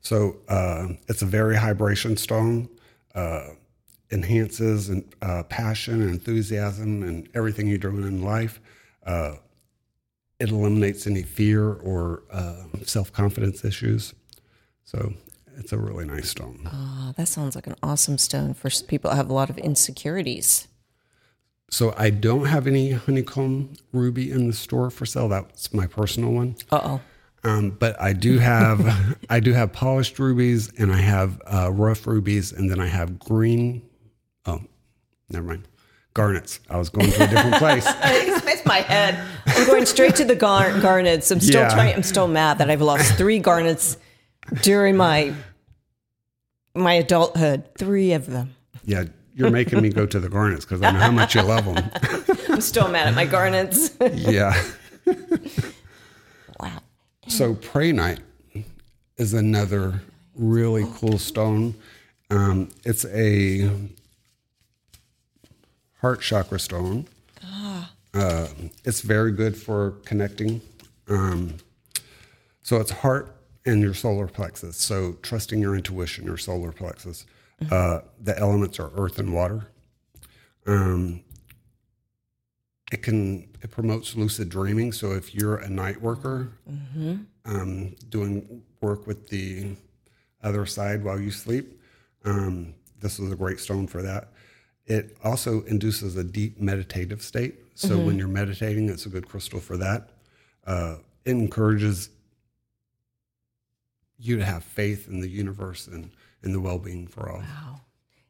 So 0.00 0.36
uh, 0.48 0.88
it's 1.08 1.22
a 1.22 1.26
very 1.26 1.56
vibration 1.56 2.16
stone. 2.16 2.68
Uh, 3.14 3.50
enhances 4.10 4.88
and 4.88 5.04
uh, 5.22 5.42
passion 5.44 6.00
and 6.00 6.10
enthusiasm 6.10 7.02
and 7.02 7.28
everything 7.34 7.66
you're 7.66 7.78
doing 7.78 8.02
in 8.02 8.22
life. 8.22 8.60
Uh, 9.04 9.34
it 10.38 10.50
eliminates 10.50 11.06
any 11.06 11.22
fear 11.22 11.72
or 11.72 12.22
uh, 12.30 12.64
self 12.84 13.12
confidence 13.12 13.64
issues. 13.64 14.14
So 14.84 15.14
it's 15.56 15.72
a 15.72 15.78
really 15.78 16.04
nice 16.04 16.28
stone. 16.28 16.68
Oh, 16.72 17.12
that 17.16 17.28
sounds 17.28 17.54
like 17.54 17.66
an 17.66 17.76
awesome 17.82 18.18
stone 18.18 18.54
for 18.54 18.70
people 18.86 19.10
that 19.10 19.16
have 19.16 19.30
a 19.30 19.32
lot 19.32 19.50
of 19.50 19.58
insecurities. 19.58 20.68
So 21.70 21.94
I 21.96 22.10
don't 22.10 22.46
have 22.46 22.66
any 22.66 22.92
honeycomb 22.92 23.74
ruby 23.92 24.30
in 24.30 24.46
the 24.46 24.52
store 24.52 24.90
for 24.90 25.06
sale. 25.06 25.28
That's 25.28 25.72
my 25.72 25.86
personal 25.86 26.30
one. 26.30 26.56
Uh 26.70 26.80
oh. 26.82 27.00
Um, 27.42 27.70
but 27.70 28.00
I 28.00 28.12
do 28.12 28.38
have 28.38 29.16
I 29.30 29.40
do 29.40 29.52
have 29.52 29.72
polished 29.72 30.18
rubies 30.18 30.72
and 30.78 30.92
I 30.92 30.98
have 30.98 31.40
uh, 31.46 31.72
rough 31.72 32.06
rubies 32.06 32.52
and 32.52 32.70
then 32.70 32.80
I 32.80 32.86
have 32.86 33.18
green. 33.18 33.82
Never 35.30 35.46
mind. 35.46 35.68
Garnets. 36.14 36.60
I 36.70 36.76
was 36.78 36.88
going 36.88 37.10
to 37.10 37.24
a 37.24 37.26
different 37.26 37.56
place. 37.56 37.86
It's 38.48 38.64
my 38.64 38.78
head. 38.78 39.22
I'm 39.46 39.66
going 39.66 39.84
straight 39.86 40.16
to 40.16 40.24
the 40.24 40.34
gar- 40.34 40.78
garnets. 40.80 41.30
I'm 41.30 41.40
still 41.40 41.60
Yeah. 41.62 41.68
trying. 41.74 41.94
I'm 41.94 42.02
still 42.02 42.26
mad 42.28 42.58
that 42.58 42.70
I've 42.70 42.80
lost 42.80 43.14
three 43.16 43.38
garnets 43.38 43.96
during 44.62 44.96
my 44.96 45.34
my 46.74 46.94
adulthood. 46.94 47.64
Three 47.76 48.12
of 48.12 48.26
them. 48.26 48.54
Yeah, 48.84 49.04
you're 49.34 49.50
making 49.50 49.82
me 49.82 49.90
go 49.90 50.06
to 50.06 50.18
the 50.20 50.28
Garnets 50.28 50.64
because 50.64 50.80
I 50.82 50.90
know 50.92 51.00
how 51.00 51.10
much 51.10 51.34
you 51.34 51.42
love 51.42 51.64
them. 51.66 51.90
I'm 52.48 52.60
still 52.60 52.88
mad 52.88 53.08
at 53.08 53.14
my 53.14 53.26
garnets. 53.26 53.90
Yeah. 54.00 54.54
wow. 56.60 56.78
So 57.28 57.54
Prehnite 57.54 58.20
is 59.16 59.34
another 59.34 60.00
really 60.34 60.86
cool 60.96 61.18
stone. 61.18 61.74
Um, 62.30 62.68
it's 62.84 63.04
a 63.06 63.70
heart 66.00 66.20
chakra 66.20 66.58
stone. 66.58 67.06
Uh, 68.14 68.48
it's 68.84 69.00
very 69.02 69.32
good 69.32 69.56
for 69.56 69.92
connecting. 70.04 70.60
Um, 71.08 71.56
so 72.62 72.78
it's 72.78 72.90
heart 72.90 73.34
and 73.64 73.82
your 73.82 73.94
solar 73.94 74.26
plexus. 74.26 74.76
So 74.76 75.16
trusting 75.22 75.60
your 75.60 75.74
intuition, 75.76 76.24
your 76.24 76.36
solar 76.38 76.72
plexus. 76.72 77.26
Uh, 77.70 78.00
the 78.20 78.38
elements 78.38 78.78
are 78.78 78.90
earth 78.96 79.18
and 79.18 79.32
water. 79.32 79.68
Um, 80.66 81.22
it 82.92 83.02
can 83.02 83.48
it 83.62 83.70
promotes 83.70 84.14
lucid 84.14 84.48
dreaming. 84.48 84.92
So 84.92 85.12
if 85.12 85.34
you're 85.34 85.56
a 85.56 85.68
night 85.68 86.00
worker, 86.00 86.52
um, 87.44 87.94
doing 88.08 88.62
work 88.80 89.06
with 89.06 89.28
the 89.28 89.74
other 90.42 90.66
side 90.66 91.02
while 91.02 91.20
you 91.20 91.30
sleep, 91.30 91.80
um, 92.24 92.74
this 93.00 93.18
is 93.18 93.32
a 93.32 93.36
great 93.36 93.58
stone 93.58 93.86
for 93.86 94.02
that. 94.02 94.28
It 94.86 95.16
also 95.24 95.62
induces 95.62 96.16
a 96.16 96.24
deep 96.24 96.60
meditative 96.60 97.22
state. 97.22 97.56
So 97.74 97.98
when 97.98 98.18
you're 98.18 98.28
meditating, 98.28 98.88
it's 98.88 99.04
a 99.04 99.08
good 99.08 99.28
crystal 99.28 99.60
for 99.60 99.76
that. 99.76 100.10
Uh, 100.66 100.96
it 101.24 101.32
encourages 101.32 102.08
you 104.18 104.38
to 104.38 104.44
have 104.44 104.64
faith 104.64 105.08
in 105.08 105.20
the 105.20 105.28
universe 105.28 105.86
and 105.86 106.10
in 106.42 106.52
the 106.52 106.60
well-being 106.60 107.06
for 107.06 107.28
all. 107.28 107.40
Wow. 107.40 107.80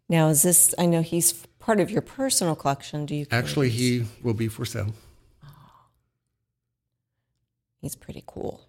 Now, 0.09 0.29
is 0.29 0.43
this, 0.43 0.75
I 0.79 0.87
know 0.87 1.03
he's 1.03 1.33
part 1.59 1.79
of 1.79 1.91
your 1.91 2.03
personal 2.03 2.57
collection. 2.57 3.07
Do 3.07 3.15
you? 3.15 3.27
Actually, 3.31 3.71
he 3.71 4.07
will 4.23 4.35
be 4.35 4.49
for 4.49 4.65
sale. 4.65 4.95
Oh. 5.45 5.49
He's 7.81 7.95
pretty 7.95 8.25
cool. 8.27 8.67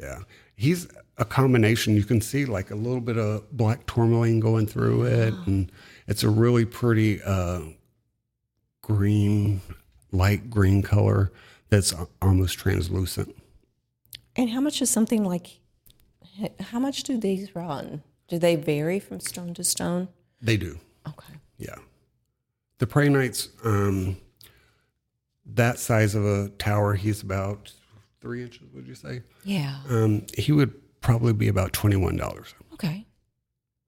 Yeah, 0.00 0.20
he's 0.54 0.86
a 1.16 1.24
combination. 1.24 1.96
You 1.96 2.04
can 2.04 2.20
see 2.20 2.44
like 2.44 2.70
a 2.70 2.76
little 2.76 3.00
bit 3.00 3.18
of 3.18 3.50
black 3.50 3.86
tourmaline 3.86 4.38
going 4.38 4.66
through 4.68 5.06
it, 5.06 5.34
and 5.46 5.72
it's 6.08 6.24
a 6.24 6.28
really 6.30 6.64
pretty 6.64 7.22
uh, 7.22 7.60
green, 8.82 9.60
light 10.10 10.50
green 10.50 10.82
color 10.82 11.30
that's 11.68 11.94
almost 12.20 12.58
translucent. 12.58 13.36
And 14.34 14.50
how 14.50 14.60
much 14.60 14.82
is 14.82 14.90
something 14.90 15.24
like, 15.24 15.60
how 16.60 16.78
much 16.78 17.02
do 17.04 17.16
these 17.18 17.54
run? 17.54 18.02
Do 18.26 18.38
they 18.38 18.56
vary 18.56 18.98
from 18.98 19.20
stone 19.20 19.54
to 19.54 19.64
stone? 19.64 20.08
They 20.40 20.56
do, 20.56 20.78
Okay. 21.06 21.34
yeah. 21.58 21.76
The 22.78 22.86
Prehnites, 22.86 23.48
um, 23.66 24.16
that 25.46 25.78
size 25.78 26.14
of 26.14 26.24
a 26.24 26.48
tower, 26.50 26.94
he's 26.94 27.22
about 27.22 27.72
three 28.20 28.42
inches. 28.42 28.68
Would 28.72 28.86
you 28.86 28.94
say? 28.94 29.22
Yeah. 29.44 29.80
Um, 29.88 30.26
he 30.36 30.52
would 30.52 30.72
probably 31.00 31.32
be 31.32 31.48
about 31.48 31.72
twenty-one 31.72 32.16
dollars. 32.16 32.54
Okay. 32.74 33.04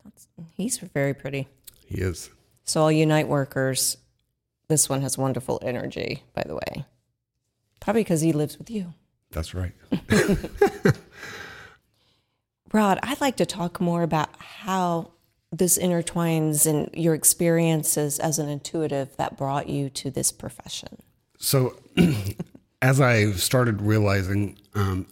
That's, 0.03 0.27
he's 0.55 0.79
very 0.79 1.15
pretty. 1.15 1.47
He 1.91 2.01
is. 2.01 2.31
So, 2.65 2.83
all 2.83 2.93
you 2.93 3.05
night 3.05 3.29
workers, 3.29 3.97
this 4.69 4.89
one 4.89 5.03
has 5.03 5.19
wonderful 5.19 5.59
energy, 5.61 6.23
by 6.35 6.45
the 6.47 6.55
way. 6.55 6.85
Probably 7.81 8.05
because 8.05 8.21
he 8.21 8.33
lives 8.33 8.59
with 8.59 8.71
you. 8.71 8.95
That's 9.33 9.55
right. 9.55 9.73
Rod, 12.73 13.01
I'd 13.03 13.21
like 13.21 13.37
to 13.39 13.47
talk 13.47 13.81
more 13.81 14.05
about 14.05 14.29
how 14.39 15.11
this 15.51 15.77
intertwines 15.77 16.65
in 16.67 16.89
your 16.95 17.15
experiences 17.15 18.21
as 18.21 18.39
an 18.39 18.49
intuitive 18.49 19.17
that 19.17 19.37
brought 19.37 19.69
you 19.69 19.91
to 19.91 20.11
this 20.11 20.31
profession. 20.31 21.03
So, 21.39 21.77
as 22.83 23.01
I 23.01 23.33
started 23.33 23.83
realizing 23.83 24.59
um, 24.75 25.07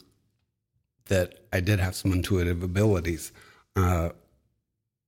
that 1.07 1.41
I 1.53 1.59
did 1.59 1.81
have 1.81 1.97
some 1.97 2.13
intuitive 2.13 2.63
abilities, 2.63 3.33
uh, 3.75 4.11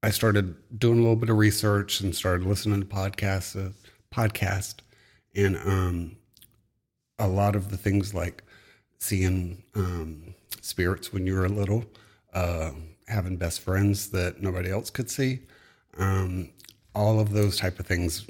I 0.02 0.10
started 0.10 0.56
doing 0.78 0.98
a 0.98 1.02
little 1.02 1.16
bit 1.16 1.28
of 1.28 1.36
research 1.36 2.00
and 2.00 2.14
started 2.14 2.46
listening 2.46 2.80
to 2.80 2.86
podcasts, 2.86 3.54
uh, 3.54 3.72
podcast, 4.14 4.76
and 5.34 5.56
um, 5.58 6.16
a 7.18 7.28
lot 7.28 7.54
of 7.54 7.70
the 7.70 7.76
things 7.76 8.14
like 8.14 8.42
seeing 8.98 9.62
um, 9.74 10.34
spirits 10.62 11.12
when 11.12 11.26
you 11.26 11.34
were 11.34 11.48
little, 11.50 11.84
uh, 12.32 12.70
having 13.08 13.36
best 13.36 13.60
friends 13.60 14.08
that 14.10 14.40
nobody 14.40 14.70
else 14.70 14.88
could 14.88 15.10
see. 15.10 15.40
Um, 15.98 16.48
all 16.94 17.20
of 17.20 17.32
those 17.32 17.58
type 17.58 17.78
of 17.78 17.86
things 17.86 18.26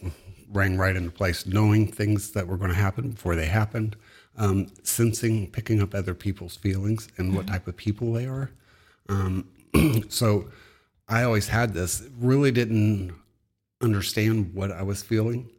rang 0.50 0.76
right 0.76 0.96
into 0.96 1.12
place. 1.12 1.46
Knowing 1.46 1.86
things 1.86 2.32
that 2.32 2.48
were 2.48 2.56
going 2.56 2.70
to 2.70 2.76
happen 2.76 3.10
before 3.10 3.36
they 3.36 3.46
happened, 3.46 3.94
um, 4.36 4.66
sensing, 4.82 5.48
picking 5.50 5.80
up 5.80 5.94
other 5.94 6.14
people's 6.14 6.56
feelings 6.56 7.08
and 7.16 7.34
what 7.34 7.46
type 7.46 7.68
of 7.68 7.76
people 7.76 8.12
they 8.12 8.26
are. 8.26 8.50
Um, 9.08 9.46
so 10.08 10.50
I 11.10 11.24
always 11.24 11.48
had 11.48 11.74
this. 11.74 12.04
Really 12.18 12.52
didn't 12.52 13.12
understand 13.80 14.54
what 14.54 14.70
I 14.70 14.82
was 14.82 15.02
feeling 15.02 15.50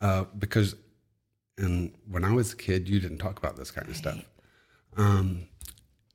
uh, 0.00 0.24
because, 0.38 0.74
and 1.58 1.92
when 2.08 2.24
I 2.24 2.32
was 2.32 2.54
a 2.54 2.56
kid, 2.56 2.88
you 2.88 2.98
didn't 2.98 3.18
talk 3.18 3.38
about 3.38 3.56
this 3.56 3.70
kind 3.70 3.86
of 3.88 3.96
stuff. 3.96 4.24
Um, 4.96 5.46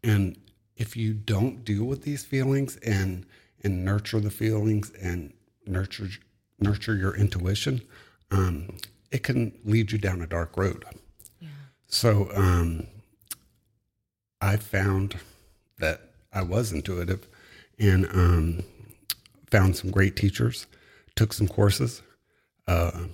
and 0.04 0.38
if 0.76 0.98
you 0.98 1.14
don't 1.14 1.64
deal 1.64 1.84
with 1.84 2.02
these 2.02 2.26
feelings 2.26 2.78
and 2.78 3.26
and 3.62 3.84
nurture 3.84 4.22
the 4.22 4.32
feelings 4.32 4.92
and 5.02 5.34
nurture 5.68 6.10
nurture 6.60 6.96
your 6.96 7.16
intuition, 7.16 7.82
um, 8.32 8.78
it 9.12 9.22
can 9.22 9.52
lead 9.66 9.92
you 9.92 10.00
down 10.00 10.22
a 10.22 10.28
dark 10.28 10.58
road. 10.58 10.84
So 11.88 12.30
um, 12.34 12.88
I 14.42 14.58
found 14.58 15.20
that 15.78 16.02
I 16.34 16.42
was 16.42 16.72
intuitive 16.72 17.28
and 17.78 18.06
um, 18.08 18.64
found 19.52 19.76
some 19.76 19.92
great 19.92 20.16
teachers, 20.16 20.68
took 21.16 21.34
some 21.34 21.48
courses, 21.48 22.02
uh, 22.68 23.06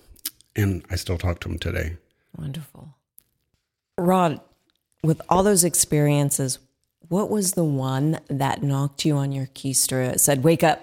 and 0.55 0.83
I 0.89 0.95
still 0.95 1.17
talk 1.17 1.39
to 1.41 1.49
them 1.49 1.59
today. 1.59 1.97
Wonderful. 2.37 2.95
Rod, 3.97 4.41
with 5.03 5.21
all 5.29 5.43
those 5.43 5.63
experiences, 5.63 6.59
what 7.07 7.29
was 7.29 7.53
the 7.53 7.63
one 7.63 8.19
that 8.29 8.63
knocked 8.63 9.05
you 9.05 9.15
on 9.15 9.31
your 9.31 9.47
keister? 9.47 10.19
Said, 10.19 10.43
"Wake 10.43 10.63
up." 10.63 10.81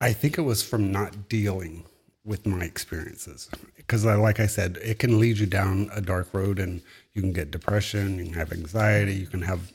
I 0.00 0.12
think 0.12 0.38
it 0.38 0.42
was 0.42 0.62
from 0.62 0.90
not 0.90 1.28
dealing 1.28 1.84
with 2.24 2.46
my 2.46 2.64
experiences. 2.64 3.48
Because, 3.76 4.04
like 4.04 4.40
I 4.40 4.46
said, 4.46 4.78
it 4.82 4.98
can 4.98 5.18
lead 5.18 5.38
you 5.38 5.46
down 5.46 5.90
a 5.92 6.00
dark 6.00 6.32
road 6.32 6.58
and 6.58 6.82
you 7.12 7.22
can 7.22 7.32
get 7.32 7.50
depression, 7.50 8.18
you 8.18 8.24
can 8.26 8.34
have 8.34 8.52
anxiety, 8.52 9.14
you 9.14 9.26
can 9.26 9.42
have 9.42 9.72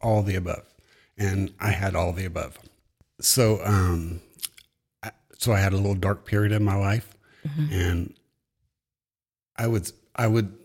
all 0.00 0.22
the 0.22 0.36
above. 0.36 0.64
And 1.18 1.52
I 1.60 1.70
had 1.70 1.94
all 1.94 2.12
the 2.12 2.24
above. 2.24 2.58
So, 3.20 3.60
um, 3.64 4.20
I, 5.02 5.10
so 5.38 5.52
I 5.52 5.58
had 5.60 5.72
a 5.72 5.76
little 5.76 5.94
dark 5.94 6.24
period 6.26 6.52
in 6.52 6.64
my 6.64 6.76
life. 6.76 7.16
And 7.72 8.14
I 9.56 9.66
would, 9.66 9.90
I 10.16 10.26
would, 10.28 10.56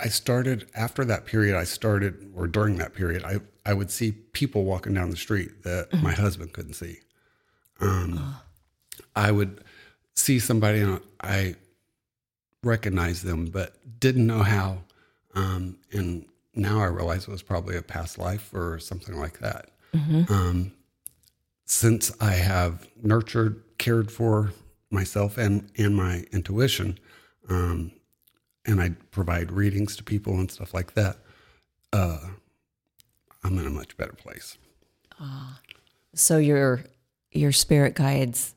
I 0.00 0.08
started 0.08 0.66
after 0.74 1.04
that 1.04 1.26
period, 1.26 1.54
I 1.56 1.64
started, 1.64 2.32
or 2.34 2.46
during 2.46 2.76
that 2.78 2.94
period, 2.94 3.24
I, 3.24 3.40
I 3.66 3.74
would 3.74 3.90
see 3.90 4.12
people 4.12 4.64
walking 4.64 4.94
down 4.94 5.10
the 5.10 5.16
street 5.16 5.62
that 5.64 5.92
my 6.02 6.12
husband 6.12 6.52
couldn't 6.52 6.74
see. 6.74 6.98
Um, 7.80 8.36
I 9.14 9.30
would 9.32 9.62
see 10.14 10.38
somebody 10.38 10.80
and 10.80 11.00
I 11.22 11.56
recognized 12.62 13.24
them, 13.24 13.46
but 13.46 13.76
didn't 14.00 14.26
know 14.26 14.42
how. 14.42 14.78
Um, 15.34 15.76
and 15.92 16.24
now 16.54 16.80
I 16.80 16.86
realize 16.86 17.24
it 17.24 17.30
was 17.30 17.42
probably 17.42 17.76
a 17.76 17.82
past 17.82 18.18
life 18.18 18.52
or 18.54 18.78
something 18.78 19.18
like 19.18 19.38
that. 19.40 19.70
Um, 20.30 20.72
since 21.64 22.12
I 22.20 22.32
have 22.32 22.86
nurtured, 23.02 23.62
cared 23.78 24.10
for 24.10 24.52
myself 24.90 25.38
and, 25.38 25.70
and 25.76 25.96
my 25.96 26.24
intuition, 26.32 26.98
um, 27.48 27.92
and 28.66 28.80
I 28.80 28.90
provide 29.10 29.50
readings 29.52 29.96
to 29.96 30.04
people 30.04 30.34
and 30.34 30.50
stuff 30.50 30.72
like 30.74 30.94
that, 30.94 31.16
uh, 31.92 32.18
I'm 33.42 33.58
in 33.58 33.66
a 33.66 33.70
much 33.70 33.96
better 33.96 34.12
place. 34.14 34.56
So 36.14 36.38
your 36.38 36.84
your 37.30 37.52
spirit 37.52 37.94
guides 37.94 38.54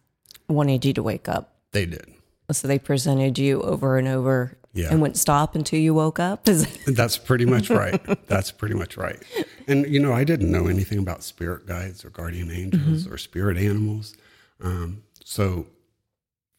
wanted 0.48 0.86
you 0.86 0.94
to 0.94 1.04
wake 1.04 1.28
up. 1.28 1.56
They 1.72 1.86
did. 1.86 2.14
So 2.52 2.68
they 2.68 2.80
presented 2.80 3.38
you 3.40 3.62
over 3.62 3.98
and 3.98 4.08
over 4.08 4.58
Yeah. 4.74 4.90
and 4.92 5.02
wouldn't 5.02 5.18
stop 5.18 5.56
until 5.56 5.80
you 5.80 5.94
woke 5.94 6.20
up. 6.20 6.44
That's 6.88 7.18
pretty 7.18 7.46
much 7.46 7.70
right. 7.70 8.00
That's 8.28 8.52
pretty 8.52 8.76
much 8.76 8.96
right. 8.98 9.22
And 9.68 9.86
you 9.88 10.00
know, 10.00 10.14
I 10.14 10.24
didn't 10.24 10.52
know 10.52 10.68
anything 10.68 10.98
about 11.00 11.24
spirit 11.24 11.66
guides 11.68 12.06
or 12.06 12.10
guardian 12.10 12.52
angels 12.52 13.06
or 13.08 13.18
spirit 13.18 13.58
animals. 13.58 14.16
Um, 14.62 15.04
so 15.24 15.68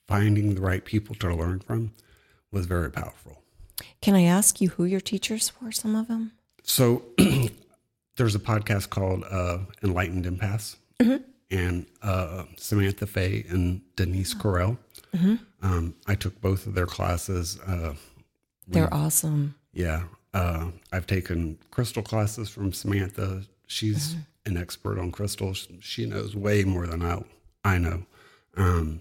finding 0.06 0.54
the 0.54 0.60
right 0.60 0.84
people 0.84 1.14
to 1.16 1.34
learn 1.34 1.60
from 1.60 1.92
was 2.52 2.66
very 2.66 2.90
powerful. 2.90 3.42
Can 4.02 4.14
I 4.14 4.22
ask 4.24 4.60
you 4.60 4.70
who 4.70 4.84
your 4.84 5.00
teachers 5.00 5.52
were? 5.60 5.72
Some 5.72 5.94
of 5.96 6.08
them. 6.08 6.32
So 6.62 7.02
there's 8.16 8.34
a 8.34 8.38
podcast 8.40 8.90
called 8.90 9.24
uh, 9.30 9.58
Enlightened 9.82 10.24
Empaths, 10.26 10.76
and 11.50 11.86
uh, 12.02 12.44
Samantha 12.56 13.06
Fey 13.06 13.44
and 13.48 13.80
Denise 13.96 14.34
Corell. 14.34 14.76
Um, 15.62 15.94
I 16.06 16.14
took 16.14 16.40
both 16.40 16.66
of 16.66 16.74
their 16.74 16.86
classes. 16.86 17.58
Uh, 17.66 17.94
They're 18.66 18.92
awesome. 18.92 19.54
Yeah. 19.72 20.04
Uh, 20.34 20.70
I've 20.92 21.06
taken 21.06 21.58
crystal 21.70 22.02
classes 22.02 22.48
from 22.48 22.72
Samantha. 22.72 23.44
She's 23.66 24.16
an 24.46 24.56
expert 24.56 24.98
on 24.98 25.10
crystals. 25.12 25.68
She 25.80 26.06
knows 26.06 26.34
way 26.34 26.64
more 26.64 26.86
than 26.86 27.02
I, 27.02 27.22
I 27.64 27.78
know. 27.78 28.04
Um, 28.56 29.00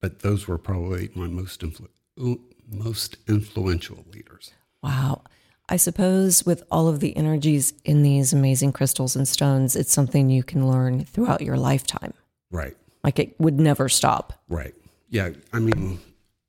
but 0.00 0.20
those 0.20 0.48
were 0.48 0.58
probably 0.58 1.10
my 1.14 1.26
most 1.26 1.60
influ- 1.60 2.40
most 2.70 3.16
influential 3.28 4.04
leaders. 4.12 4.52
Wow. 4.82 5.22
I 5.68 5.76
suppose 5.76 6.44
with 6.44 6.64
all 6.70 6.88
of 6.88 7.00
the 7.00 7.16
energies 7.16 7.72
in 7.84 8.02
these 8.02 8.32
amazing 8.32 8.72
crystals 8.72 9.14
and 9.14 9.26
stones, 9.28 9.76
it's 9.76 9.92
something 9.92 10.28
you 10.28 10.42
can 10.42 10.68
learn 10.68 11.04
throughout 11.04 11.42
your 11.42 11.56
lifetime. 11.56 12.12
Right. 12.50 12.76
Like 13.04 13.18
it 13.18 13.38
would 13.38 13.60
never 13.60 13.88
stop. 13.88 14.32
Right. 14.48 14.74
Yeah. 15.08 15.30
I 15.52 15.60
mean, 15.60 16.00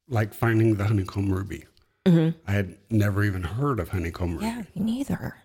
like 0.10 0.34
finding 0.34 0.76
the 0.76 0.86
honeycomb 0.86 1.32
ruby. 1.32 1.66
Mm-hmm. 2.08 2.38
I 2.48 2.52
had 2.52 2.78
never 2.90 3.24
even 3.24 3.44
heard 3.44 3.80
of 3.80 3.90
honeycomb. 3.90 4.40
Yeah, 4.42 4.64
neither. 4.76 5.36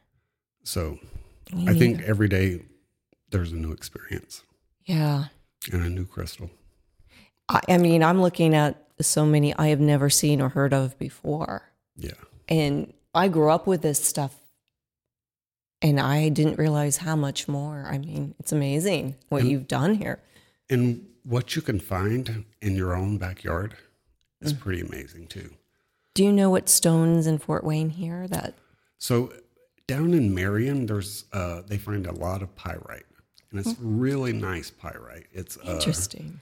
So 0.62 0.98
Me 1.52 1.68
I 1.68 1.74
think 1.74 2.02
every 2.02 2.28
day 2.28 2.62
there's 3.30 3.52
a 3.52 3.56
new 3.56 3.72
experience 3.72 4.42
Yeah. 4.84 5.26
and 5.72 5.84
a 5.84 5.90
new 5.90 6.06
crystal. 6.06 6.50
I, 7.48 7.60
I 7.68 7.78
mean, 7.78 8.02
I'm 8.02 8.22
looking 8.22 8.54
at 8.54 8.82
so 9.00 9.26
many 9.26 9.54
I 9.54 9.68
have 9.68 9.80
never 9.80 10.08
seen 10.08 10.40
or 10.40 10.48
heard 10.48 10.72
of 10.72 10.98
before. 10.98 11.70
Yeah. 11.96 12.12
And 12.48 12.92
I 13.14 13.28
grew 13.28 13.50
up 13.50 13.66
with 13.66 13.82
this 13.82 14.02
stuff 14.02 14.34
and 15.82 16.00
I 16.00 16.30
didn't 16.30 16.58
realize 16.58 16.98
how 16.98 17.16
much 17.16 17.48
more. 17.48 17.86
I 17.88 17.98
mean, 17.98 18.34
it's 18.38 18.52
amazing 18.52 19.16
what 19.28 19.44
you've 19.44 19.68
done 19.68 19.94
here. 19.94 20.20
And 20.70 21.06
what 21.22 21.54
you 21.54 21.62
can 21.62 21.80
find 21.80 22.44
in 22.62 22.76
your 22.76 22.96
own 22.96 23.18
backyard 23.18 23.74
is 24.40 24.54
mm. 24.54 24.60
pretty 24.60 24.80
amazing 24.80 25.26
too. 25.26 25.50
Do 26.16 26.24
you 26.24 26.32
know 26.32 26.48
what 26.48 26.70
stones 26.70 27.26
in 27.26 27.36
Fort 27.36 27.62
Wayne 27.62 27.90
here 27.90 28.26
that 28.28 28.54
So 28.98 29.32
down 29.86 30.14
in 30.14 30.34
Marion, 30.34 30.86
there's 30.86 31.26
uh, 31.32 31.60
they 31.66 31.76
find 31.76 32.06
a 32.06 32.12
lot 32.12 32.42
of 32.42 32.56
pyrite, 32.56 33.04
and 33.50 33.60
it's 33.60 33.78
really 33.78 34.32
nice 34.32 34.70
pyrite. 34.70 35.26
It's 35.32 35.58
uh, 35.58 35.72
interesting? 35.74 36.40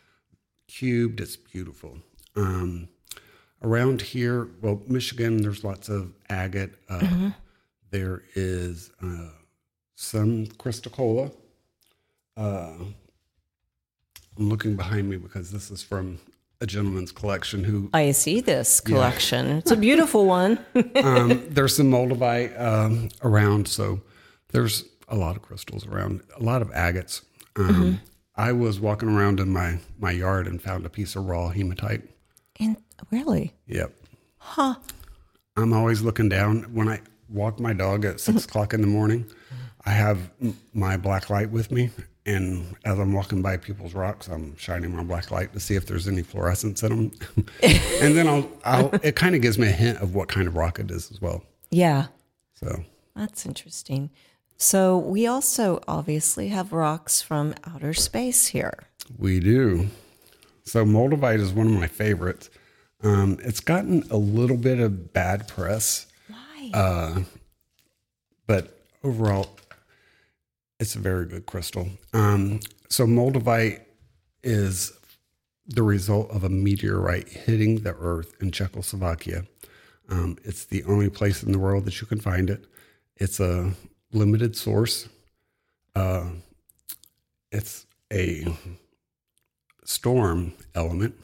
cubed. 0.68 1.20
It's 1.20 1.37
beautiful. 1.37 1.98
Um, 2.37 2.88
around 3.62 4.00
here, 4.00 4.48
well, 4.62 4.80
Michigan, 4.87 5.42
there's 5.42 5.64
lots 5.64 5.88
of 5.88 6.12
agate. 6.28 6.74
Uh, 6.88 7.30
there 7.90 8.22
is 8.34 8.90
uh, 9.02 9.30
some 9.96 10.46
chrysocolla. 10.46 11.32
Uh, 12.37 12.74
I'm 14.37 14.48
looking 14.48 14.76
behind 14.76 15.08
me 15.08 15.16
because 15.16 15.50
this 15.50 15.70
is 15.70 15.82
from 15.82 16.18
a 16.64 16.66
gentleman's 16.66 17.12
collection 17.12 17.62
who 17.62 17.90
I 17.92 18.11
see 18.12 18.40
this 18.40 18.81
collection. 18.81 19.46
It's 19.59 19.70
a 19.70 19.77
beautiful 19.77 20.24
one. 20.27 20.59
um, 20.96 21.44
there's 21.48 21.77
some 21.77 21.90
moldavite 21.90 22.59
um, 22.61 23.11
around, 23.22 23.68
so 23.68 24.00
there's 24.48 24.85
a 25.09 25.14
lot 25.14 25.37
of 25.37 25.42
crystals 25.42 25.87
around, 25.87 26.22
a 26.37 26.42
lot 26.42 26.62
of 26.62 26.70
agates. 26.70 27.22
Um, 27.57 28.00
I 28.35 28.53
was 28.53 28.81
walking 28.81 29.09
around 29.11 29.38
in 29.38 29.50
my 29.50 29.79
my 30.00 30.11
yard 30.11 30.48
and 30.48 30.61
found 30.61 30.87
a 30.87 30.88
piece 30.88 31.14
of 31.14 31.27
raw 31.27 31.50
hematite. 31.50 32.03
and 32.59 32.77
really? 33.11 33.53
Yep. 33.66 33.92
Huh. 34.38 34.74
I'm 35.57 35.72
always 35.72 36.00
looking 36.03 36.29
down 36.31 36.62
when 36.74 36.88
I 36.88 37.00
walk 37.29 37.61
my 37.61 37.74
dog 37.74 38.05
at 38.07 38.20
six 38.20 38.44
o'clock 38.46 38.72
in 38.74 38.81
the 38.81 38.87
morning. 38.88 39.27
I 39.85 39.90
have 39.90 40.31
m- 40.40 40.57
my 40.72 40.96
black 40.96 41.29
light 41.29 41.50
with 41.50 41.70
me, 41.70 41.90
and 42.26 42.74
as 42.84 42.98
I'm 42.98 43.12
walking 43.12 43.42
by 43.42 43.56
people's 43.56 43.94
rocks, 43.94 44.28
I'm 44.28 44.56
shining 44.56 44.94
my 44.96 45.02
black 45.02 45.30
light 45.30 45.52
to 45.52 45.60
see 45.60 45.74
if 45.74 45.87
there's 45.87 46.08
any 46.08 46.22
fluorescence 46.22 46.82
in 46.82 46.88
them. 46.88 47.12
and 47.62 48.16
then 48.16 48.26
I'll, 48.26 48.48
I'll 48.64 48.90
it 49.02 49.14
kind 49.16 49.34
of 49.34 49.42
gives 49.42 49.58
me 49.58 49.68
a 49.68 49.72
hint 49.72 49.98
of 49.98 50.14
what 50.14 50.28
kind 50.28 50.48
of 50.48 50.56
rock 50.56 50.78
it 50.78 50.90
is 50.90 51.10
as 51.10 51.20
well. 51.20 51.44
Yeah. 51.70 52.06
So 52.54 52.84
That's 53.14 53.44
interesting. 53.44 54.10
So 54.56 54.96
we 54.96 55.26
also 55.26 55.80
obviously 55.87 56.48
have 56.48 56.72
rocks 56.72 57.20
from 57.20 57.54
outer 57.66 57.92
space 57.92 58.46
here. 58.48 58.84
We 59.18 59.40
do. 59.40 59.88
So 60.64 60.84
Moldavite 60.84 61.40
is 61.40 61.52
one 61.52 61.66
of 61.66 61.72
my 61.74 61.88
favorites. 61.88 62.48
Um, 63.02 63.38
it's 63.42 63.60
gotten 63.60 64.04
a 64.10 64.16
little 64.16 64.56
bit 64.56 64.78
of 64.78 65.12
bad 65.12 65.46
press, 65.46 66.06
Why? 66.28 67.26
but 68.46 68.78
overall, 69.02 69.50
it's 70.80 70.94
a 70.94 70.98
very 70.98 71.26
good 71.26 71.46
crystal. 71.46 71.88
Um, 72.12 72.60
so 72.88 73.06
Moldavite 73.06 73.80
is 74.42 74.92
the 75.66 75.82
result 75.82 76.30
of 76.30 76.44
a 76.44 76.48
meteorite 76.48 77.28
hitting 77.28 77.80
the 77.82 77.94
Earth 77.94 78.34
in 78.40 78.50
Czechoslovakia. 78.50 79.46
Um, 80.08 80.37
it's 80.44 80.66
the 80.66 80.84
only 80.84 81.08
place 81.08 81.42
in 81.42 81.52
the 81.52 81.58
world 81.58 81.87
that 81.87 82.00
you 82.00 82.06
can 82.06 82.20
find 82.20 82.50
it. 82.50 82.66
It's 83.16 83.40
a 83.40 83.72
limited 84.12 84.56
source. 84.56 85.08
Uh, 85.94 86.30
it's 87.50 87.87
a 88.12 88.46
storm 89.84 90.52
element, 90.74 91.14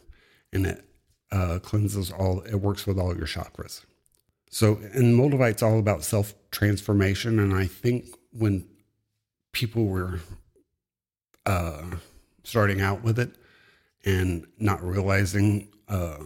and 0.53 0.67
it 0.67 0.85
uh, 1.33 1.59
cleanses 1.61 2.11
all. 2.11 2.41
It 2.43 2.57
works 2.57 2.87
with 2.87 2.99
all 2.99 3.17
your 3.17 3.27
chakras. 3.27 3.85
So, 4.51 4.79
and 4.95 5.15
Moldavite's 5.15 5.63
all 5.63 5.79
about 5.79 6.05
self 6.05 6.35
transformation, 6.51 7.39
and 7.39 7.53
I 7.53 7.67
think 7.67 8.07
when 8.33 8.67
people 9.53 9.87
were 9.87 10.21
uh, 11.47 11.83
starting 12.45 12.81
out 12.81 13.03
with 13.03 13.19
it 13.19 13.31
and 14.05 14.47
not 14.59 14.83
realizing 14.83 15.69
uh, 15.89 16.19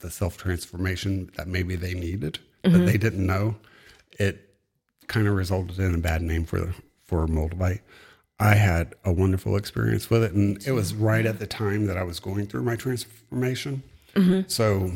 the 0.00 0.10
self 0.10 0.36
transformation 0.36 1.30
that 1.36 1.46
maybe 1.46 1.76
they 1.76 1.94
needed, 1.94 2.38
but 2.62 2.86
they 2.86 2.96
didn't 2.98 3.24
know, 3.26 3.56
it 4.12 4.54
kind 5.06 5.26
of 5.26 5.34
resulted 5.34 5.78
in 5.78 5.94
a 5.94 5.98
bad 5.98 6.22
name 6.22 6.44
for 6.44 6.74
for 7.04 7.26
Moldavite. 7.26 7.80
I 8.38 8.54
had 8.54 8.94
a 9.04 9.12
wonderful 9.12 9.56
experience 9.56 10.08
with 10.08 10.24
it, 10.24 10.32
and 10.32 10.66
it 10.66 10.72
was 10.72 10.94
right 10.94 11.26
at 11.26 11.38
the 11.38 11.46
time 11.46 11.86
that 11.86 11.98
I 11.98 12.02
was 12.02 12.20
going 12.20 12.46
through 12.46 12.62
my 12.62 12.76
transformation, 12.76 13.82
so 14.48 14.92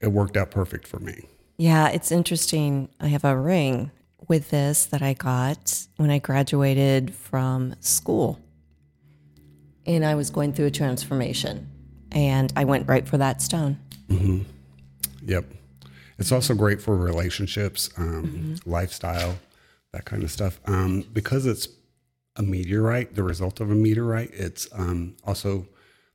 it 0.00 0.08
worked 0.08 0.36
out 0.36 0.50
perfect 0.52 0.86
for 0.86 1.00
me. 1.00 1.26
Yeah, 1.56 1.88
it's 1.88 2.12
interesting. 2.12 2.88
I 3.00 3.08
have 3.08 3.24
a 3.24 3.36
ring 3.36 3.90
with 4.28 4.50
this 4.50 4.86
that 4.86 5.02
I 5.02 5.14
got 5.14 5.86
when 5.96 6.10
I 6.10 6.18
graduated 6.18 7.14
from 7.14 7.74
school. 7.80 8.40
And 9.86 10.04
I 10.04 10.14
was 10.14 10.30
going 10.30 10.52
through 10.52 10.66
a 10.66 10.70
transformation. 10.70 11.70
And 12.12 12.52
I 12.56 12.64
went 12.64 12.88
right 12.88 13.06
for 13.06 13.18
that 13.18 13.42
stone. 13.42 13.78
Yep. 15.22 15.44
It's 16.18 16.32
also 16.32 16.54
great 16.54 16.80
for 16.80 16.96
relationships, 16.96 17.90
um, 17.96 18.56
lifestyle, 18.64 19.38
that 19.92 20.04
kind 20.04 20.22
of 20.22 20.30
stuff. 20.30 20.60
Um, 20.66 21.04
because 21.12 21.46
it's 21.46 21.68
a 22.36 22.42
meteorite, 22.42 23.14
the 23.14 23.22
result 23.22 23.60
of 23.60 23.70
a 23.70 23.74
meteorite, 23.74 24.30
it's 24.32 24.68
um, 24.72 25.16
also, 25.24 25.66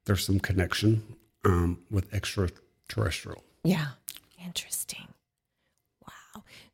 there's 0.06 0.26
some 0.26 0.40
connection 0.40 1.04
um, 1.46 1.80
with 1.92 2.14
extraterrestrial. 2.14 3.44
Yeah. 3.64 3.90
Interesting. 4.44 5.08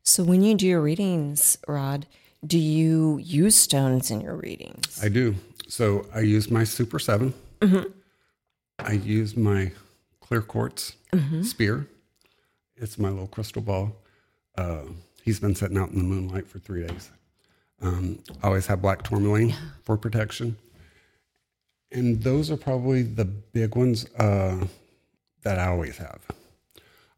So 0.08 0.24
when 0.24 0.42
you 0.42 0.54
do 0.54 0.66
your 0.66 0.80
readings, 0.80 1.58
Rod, 1.68 2.06
do 2.44 2.58
you 2.58 3.18
use 3.18 3.56
stones 3.56 4.10
in 4.10 4.22
your 4.22 4.36
readings? 4.36 4.98
I 5.04 5.10
do. 5.10 5.34
So 5.68 6.06
I 6.14 6.20
use 6.20 6.50
my 6.50 6.64
Super 6.64 6.98
7. 6.98 7.34
I 8.78 8.92
use 8.92 9.36
my 9.36 9.70
clear 10.20 10.40
quartz 10.40 10.94
spear. 11.42 11.86
It's 12.78 12.98
my 12.98 13.10
little 13.10 13.26
crystal 13.26 13.60
ball. 13.60 13.96
Uh, 14.56 14.84
he's 15.24 15.40
been 15.40 15.54
sitting 15.54 15.76
out 15.76 15.90
in 15.90 15.98
the 15.98 16.04
moonlight 16.04 16.48
for 16.48 16.58
three 16.58 16.86
days. 16.86 17.10
Um, 17.82 18.18
I 18.42 18.46
always 18.46 18.66
have 18.68 18.80
black 18.80 19.02
tourmaline 19.02 19.54
for 19.84 19.98
protection. 19.98 20.56
And 21.92 22.22
those 22.22 22.50
are 22.50 22.56
probably 22.56 23.02
the 23.02 23.26
big 23.26 23.76
ones 23.76 24.06
uh, 24.14 24.66
that 25.42 25.58
I 25.58 25.66
always 25.66 25.98
have. 25.98 26.20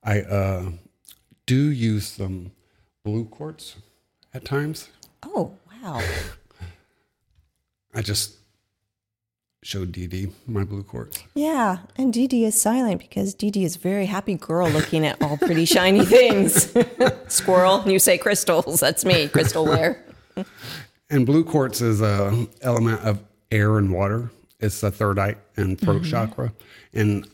I 0.02 0.22
uh, 0.22 0.70
do 1.46 1.70
use 1.70 2.08
some 2.08 2.50
blue 3.04 3.24
quartz 3.24 3.76
at 4.34 4.44
times. 4.44 4.88
Oh, 5.22 5.52
wow. 5.82 6.02
I 7.94 8.02
just 8.02 8.36
showed 9.62 9.92
Dee 9.92 10.06
Dee 10.06 10.32
my 10.46 10.64
blue 10.64 10.82
quartz. 10.82 11.22
Yeah, 11.34 11.78
and 11.96 12.12
Dee 12.12 12.26
Dee 12.26 12.44
is 12.44 12.60
silent 12.60 13.00
because 13.00 13.34
Dee 13.34 13.50
Dee 13.50 13.64
is 13.64 13.76
a 13.76 13.78
very 13.78 14.06
happy 14.06 14.34
girl 14.34 14.68
looking 14.70 15.06
at 15.06 15.20
all 15.22 15.36
pretty 15.36 15.64
shiny 15.64 16.04
things. 16.06 16.74
Squirrel, 17.28 17.82
you 17.86 17.98
say 17.98 18.18
crystals. 18.18 18.80
That's 18.80 19.04
me, 19.04 19.28
crystal 19.28 19.64
wear. 19.64 20.04
And 21.10 21.26
blue 21.26 21.44
quartz 21.44 21.80
is 21.80 22.00
a 22.00 22.46
element 22.62 23.00
of 23.02 23.22
air 23.50 23.78
and 23.78 23.92
water. 23.92 24.30
It's 24.60 24.80
the 24.80 24.90
third 24.90 25.18
eye 25.18 25.36
and 25.56 25.78
throat 25.78 26.02
mm-hmm. 26.02 26.10
chakra. 26.10 26.52
And 26.92 27.28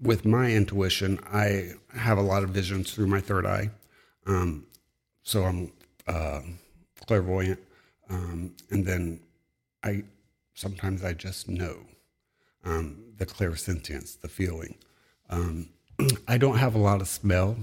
with 0.00 0.24
my 0.24 0.52
intuition, 0.52 1.18
I 1.32 1.72
have 1.96 2.18
a 2.18 2.22
lot 2.22 2.42
of 2.42 2.50
visions 2.50 2.92
through 2.92 3.06
my 3.06 3.20
third 3.20 3.46
eye. 3.46 3.70
Um, 4.28 4.66
so 5.22 5.44
I'm 5.44 5.72
uh, 6.06 6.40
clairvoyant. 7.06 7.60
Um, 8.10 8.54
and 8.70 8.86
then 8.86 9.20
I 9.82 10.04
sometimes 10.54 11.04
I 11.04 11.12
just 11.12 11.48
know 11.48 11.78
um, 12.64 13.02
the 13.16 13.26
clairsentience, 13.26 14.20
the 14.20 14.28
feeling. 14.28 14.76
Um, 15.30 15.70
I 16.28 16.38
don't 16.38 16.58
have 16.58 16.74
a 16.74 16.78
lot 16.78 17.00
of 17.00 17.08
smell 17.08 17.56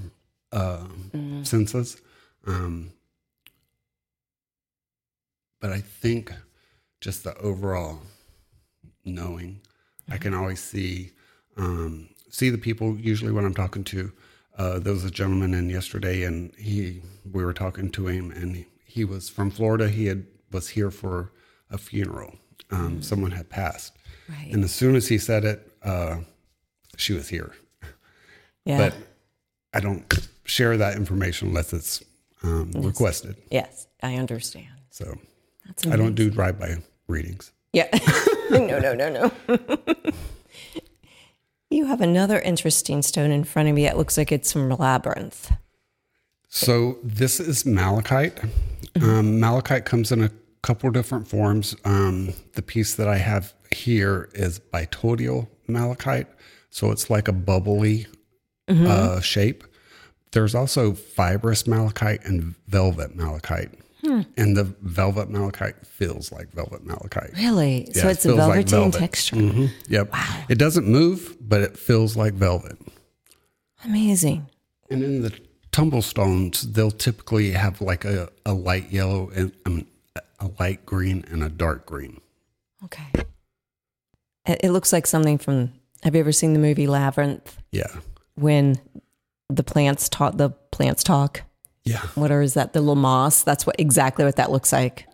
uh, 0.52 0.86
senses. 1.44 2.02
Um, 2.46 2.92
but 5.60 5.72
I 5.72 5.80
think 5.80 6.32
just 7.02 7.24
the 7.24 7.36
overall 7.38 8.00
knowing, 9.04 9.62
I 10.10 10.18
can 10.18 10.34
always 10.34 10.62
see 10.62 11.12
um, 11.58 12.10
see 12.30 12.50
the 12.50 12.58
people 12.58 12.98
usually 12.98 13.32
when 13.32 13.46
I'm 13.46 13.54
talking 13.54 13.84
to. 13.86 14.12
Uh, 14.58 14.80
there 14.80 14.94
was 14.94 15.04
a 15.04 15.12
gentleman 15.12 15.54
in 15.54 15.70
yesterday, 15.70 16.24
and 16.24 16.54
he 16.56 17.02
we 17.32 17.44
were 17.44 17.54
talking 17.54 17.90
to 17.92 18.08
him, 18.08 18.32
and 18.32 18.56
he, 18.56 18.66
he 18.86 19.04
was 19.06 19.30
from 19.30 19.50
Florida. 19.52 19.90
He 19.90 20.06
had 20.06 20.26
was 20.52 20.70
here 20.70 20.92
for 20.92 21.32
a 21.70 21.78
funeral. 21.78 22.36
Um, 22.72 23.02
Someone 23.02 23.32
had 23.32 23.50
passed, 23.50 23.94
Right. 24.30 24.52
and 24.52 24.64
as 24.64 24.74
soon 24.74 24.96
as 24.96 25.08
he 25.08 25.18
said 25.18 25.44
it, 25.46 25.72
uh, 25.84 26.18
she 26.98 27.14
was 27.14 27.28
here. 27.30 27.54
yeah. 28.66 28.78
But 28.78 28.96
I 29.74 29.80
don't 29.82 30.28
share 30.46 30.78
that 30.78 30.96
information 30.96 31.50
unless 31.50 31.74
it's 31.74 32.04
um, 32.44 32.72
requested. 32.76 33.36
yes, 33.52 33.88
I 34.02 34.16
understand. 34.16 34.68
So 34.90 35.16
That's 35.66 35.86
I 35.88 35.96
don't 35.98 36.16
do 36.16 36.30
drive-by 36.30 36.78
readings. 37.08 37.52
Yeah. 37.74 37.90
no, 38.50 38.80
no, 38.80 38.94
no, 38.94 39.10
no. 39.48 39.58
you 41.76 41.86
have 41.86 42.02
another 42.02 42.40
interesting 42.40 43.02
stone 43.02 43.32
in 43.32 43.44
front 43.44 43.68
of 43.68 43.76
me. 43.76 43.86
It 43.86 43.98
looks 43.98 44.18
like 44.18 44.32
it's 44.32 44.52
from 44.52 44.70
Labyrinth. 44.70 45.52
So 46.48 46.98
this 47.04 47.40
is 47.40 47.66
malachite. 47.66 48.40
Um, 49.02 49.42
malachite 49.42 49.84
comes 49.84 50.12
in 50.12 50.24
a 50.24 50.32
couple 50.62 50.90
different 50.90 51.28
forms. 51.28 51.76
Um, 51.84 52.34
the 52.54 52.62
piece 52.62 52.96
that 52.96 53.10
I 53.10 53.18
have 53.18 53.54
here 53.72 54.30
is 54.34 54.60
botryoidal 54.60 55.50
malachite, 55.68 56.28
so 56.70 56.92
it's 56.92 57.10
like 57.10 57.28
a 57.28 57.34
bubbly 57.34 58.08
uh, 58.70 59.20
shape. 59.20 59.66
There's 60.32 60.56
also 60.56 60.94
fibrous 60.94 61.68
malachite 61.68 62.24
and 62.24 62.56
velvet 62.68 63.16
malachite, 63.16 63.72
and 64.38 64.56
the 64.58 64.64
velvet 64.82 65.30
malachite 65.30 65.86
feels 65.86 66.32
like 66.32 66.52
velvet 66.52 66.86
malachite. 66.86 67.32
Really? 67.36 67.88
so 67.94 68.00
Yeah, 68.02 68.08
it 68.08 68.12
it's 68.12 68.26
a 68.26 68.30
feels 68.30 68.40
like 68.40 68.68
velvet. 68.70 69.00
texture. 69.00 69.36
Mhm. 69.36 69.70
Yep. 69.90 70.14
It 70.50 70.58
doesn't 70.58 70.88
move, 70.88 71.38
but 71.42 71.62
it 71.62 71.78
feels 71.78 72.16
like 72.16 72.34
velvet. 72.34 72.78
Amazing. 73.84 74.48
And 74.90 75.04
in 75.04 75.22
the 75.22 75.38
tumblestones, 75.72 76.72
they'll 76.72 76.92
typically 76.92 77.52
have 77.52 77.82
like 77.82 78.06
a, 78.06 78.30
a 78.46 78.54
light 78.54 78.92
yellow 78.92 79.30
and 79.36 79.52
um, 79.66 79.86
a 80.40 80.50
light 80.60 80.86
green 80.86 81.24
and 81.30 81.44
a 81.44 81.50
dark 81.50 81.86
green. 81.86 82.22
Okay. 82.84 83.08
It, 84.46 84.62
it 84.64 84.72
looks 84.72 84.94
like 84.94 85.08
something 85.08 85.38
from. 85.38 85.74
Have 86.04 86.14
you 86.14 86.20
ever 86.22 86.32
seen 86.32 86.54
the 86.54 86.60
movie 86.60 86.86
Labyrinth 86.86 87.58
Yeah. 87.72 87.88
when 88.36 88.76
the 89.50 89.64
plants 89.64 90.08
talk? 90.08 90.38
The 90.38 90.50
plants 90.72 91.04
talk. 91.04 91.42
Yeah. 91.86 92.02
What 92.16 92.32
is 92.32 92.56
that? 92.56 92.74
The 92.74 92.80
little 92.82 92.96
moss. 92.96 93.44
That's 93.44 93.66
what 93.66 93.76
exactly 93.80 94.26
what 94.26 94.36
that 94.38 94.52
looks 94.52 94.72
like 94.74 95.08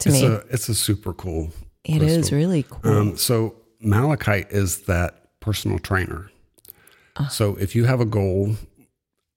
to 0.00 0.08
It's 0.10 0.20
me. 0.22 0.26
a 0.26 0.34
it's 0.50 0.68
a 0.68 0.74
super 0.74 1.12
cool. 1.14 1.50
It 1.84 2.02
is 2.02 2.14
crystal. 2.16 2.38
really 2.38 2.62
cool. 2.64 2.80
Um, 2.92 3.16
so 3.16 3.54
malachite 3.80 4.50
is 4.50 4.82
that 4.82 5.28
personal 5.40 5.78
trainer. 5.78 6.30
Ah. 7.16 7.28
So 7.28 7.56
if 7.56 7.74
you 7.74 7.84
have 7.84 8.00
a 8.00 8.04
goal, 8.06 8.56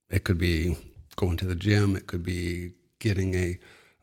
it 0.09 0.23
could 0.23 0.37
be 0.37 0.77
going 1.15 1.37
to 1.37 1.45
the 1.45 1.55
gym. 1.55 1.95
It 1.95 2.07
could 2.07 2.23
be 2.23 2.71
getting 2.99 3.33
a 3.35 3.59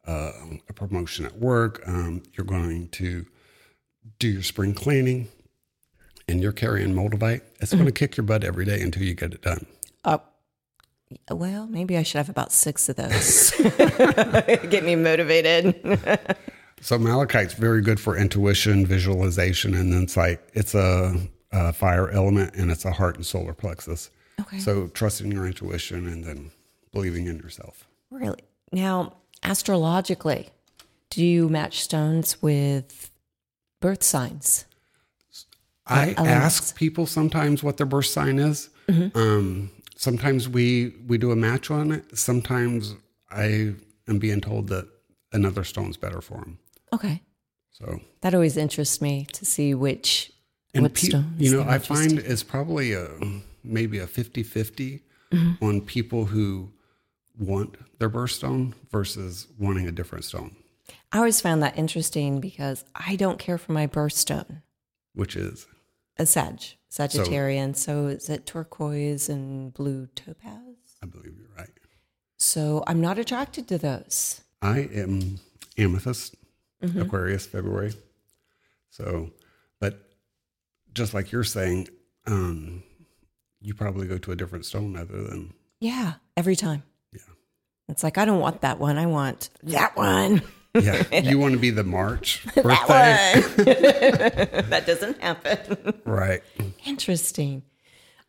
uh, 0.06 0.32
a 0.68 0.72
promotion 0.74 1.24
at 1.26 1.38
work. 1.38 1.82
Um, 1.86 2.22
you're 2.34 2.44
going 2.46 2.88
to 2.90 3.24
do 4.18 4.28
your 4.28 4.42
spring 4.42 4.74
cleaning, 4.74 5.28
and 6.28 6.42
you're 6.42 6.52
carrying 6.52 6.94
Moldavite. 6.94 7.40
It's 7.60 7.70
Mm-hmm. 7.72 7.76
going 7.78 7.86
to 7.86 7.92
kick 7.92 8.16
your 8.18 8.24
butt 8.24 8.44
every 8.44 8.64
day 8.66 8.80
until 8.82 9.02
you 9.02 9.14
get 9.14 9.32
it 9.32 9.40
done. 9.42 9.64
Uh, 10.04 10.18
well, 11.30 11.66
maybe 11.66 11.96
I 11.96 12.02
should 12.02 12.18
have 12.18 12.28
about 12.28 12.52
six 12.52 12.88
of 12.88 12.96
those. 12.96 13.50
Get 14.70 14.84
me 14.84 14.96
motivated. 14.96 15.98
So 16.80 16.98
malachite's 16.98 17.54
very 17.54 17.80
good 17.80 17.98
for 17.98 18.16
intuition, 18.16 18.84
visualization, 18.84 19.74
and 19.74 19.94
insight. 19.94 20.40
It's 20.52 20.74
a, 20.74 21.16
a 21.50 21.72
fire 21.72 22.10
element, 22.10 22.54
and 22.56 22.70
it's 22.70 22.84
a 22.84 22.92
heart 22.92 23.16
and 23.16 23.24
solar 23.24 23.54
plexus. 23.54 24.10
Okay. 24.40 24.58
So 24.58 24.88
trusting 24.88 25.32
your 25.32 25.46
intuition 25.46 26.06
and 26.06 26.24
then 26.24 26.50
believing 26.92 27.26
in 27.26 27.38
yourself. 27.38 27.88
Really? 28.10 28.40
Now, 28.70 29.14
astrologically, 29.42 30.50
do 31.10 31.24
you 31.24 31.48
match 31.48 31.82
stones 31.82 32.42
with 32.42 33.10
birth 33.80 34.02
signs? 34.02 34.66
I 35.86 36.14
elements. 36.16 36.28
ask 36.28 36.76
people 36.76 37.06
sometimes 37.06 37.62
what 37.62 37.76
their 37.76 37.86
birth 37.86 38.06
sign 38.06 38.38
is. 38.38 38.70
Um, 38.88 39.70
sometimes 40.05 40.48
we 40.48 40.66
we 41.11 41.16
do 41.18 41.30
a 41.32 41.36
match 41.48 41.70
on 41.70 41.92
it. 41.96 42.05
Sometimes 42.16 42.94
I 43.30 43.74
am 44.11 44.18
being 44.18 44.40
told 44.40 44.68
that 44.68 44.86
another 45.32 45.64
stone's 45.64 45.96
better 46.05 46.20
for 46.20 46.38
him. 46.44 46.59
Okay. 46.92 47.16
So 47.70 48.00
That 48.20 48.34
always 48.34 48.57
interests 48.57 49.00
me 49.00 49.26
to 49.32 49.44
see 49.44 49.74
which 49.74 50.30
and 50.74 50.82
what 50.84 50.94
pe- 50.94 51.09
stones. 51.09 51.40
you 51.44 51.50
know, 51.57 51.62
I 51.76 51.78
find 51.78 52.12
it's 52.32 52.44
probably 52.44 52.92
a 52.92 53.09
maybe 53.64 53.98
a 53.98 54.07
50-50 54.07 55.00
Mm-hmm. 55.32 55.64
on 55.64 55.80
people 55.80 56.26
who 56.26 56.70
want 57.36 57.70
their 57.98 58.11
birthstone 58.11 58.72
versus 58.92 59.48
wanting 59.59 59.88
a 59.88 59.90
different 59.92 60.24
stone, 60.24 60.55
I 61.11 61.16
always 61.18 61.40
found 61.40 61.61
that 61.64 61.76
interesting 61.76 62.38
because 62.40 62.84
I 62.94 63.16
don't 63.16 63.38
care 63.46 63.59
for 63.59 63.72
my 63.72 63.86
birthstone. 63.88 64.62
which 65.14 65.34
is 65.34 65.66
A 66.18 66.26
Sag, 66.26 66.60
Sagittarian. 66.90 67.74
So, 67.76 68.06
is 68.06 68.28
it 68.28 68.46
turquoise 68.46 69.28
and 69.28 69.72
blue 69.74 70.06
topaz? 70.14 70.60
I 71.02 71.06
believe 71.06 71.34
you're 71.38 71.48
right. 71.56 71.68
So 72.36 72.84
I'm 72.86 73.00
not 73.00 73.18
attracted 73.18 73.68
to 73.68 73.78
those. 73.78 74.42
I 74.62 74.80
am 74.94 75.38
amethyst, 75.78 76.36
Mm-hmm. 76.82 77.00
Aquarius, 77.00 77.46
February. 77.46 77.94
So, 78.90 79.30
but 79.80 79.98
just 80.92 81.14
like 81.14 81.32
you're 81.32 81.42
saying, 81.44 81.88
um, 82.26 82.82
you 83.62 83.72
probably 83.74 84.06
go 84.06 84.18
to 84.18 84.32
a 84.32 84.36
different 84.36 84.66
stone 84.66 84.94
other 84.96 85.22
than 85.24 85.54
Yeah, 85.80 86.14
every 86.36 86.56
time. 86.56 86.82
Yeah. 87.12 87.20
It's 87.88 88.02
like 88.02 88.18
I 88.18 88.24
don't 88.26 88.40
want 88.40 88.60
that 88.60 88.78
one. 88.78 88.98
I 88.98 89.06
want 89.06 89.48
that 89.62 89.96
one. 89.96 90.42
yeah. 90.75 91.03
you 91.20 91.39
want 91.39 91.55
to 91.55 91.61
be 91.61 91.70
the 91.70 91.85
March 91.85 92.45
birthday, 92.55 92.62
That 92.64 94.53
one. 94.53 94.64
that 94.70 94.87
doesn't 94.87 95.20
happen. 95.20 95.95
right? 96.05 96.43
Interesting. 96.87 97.62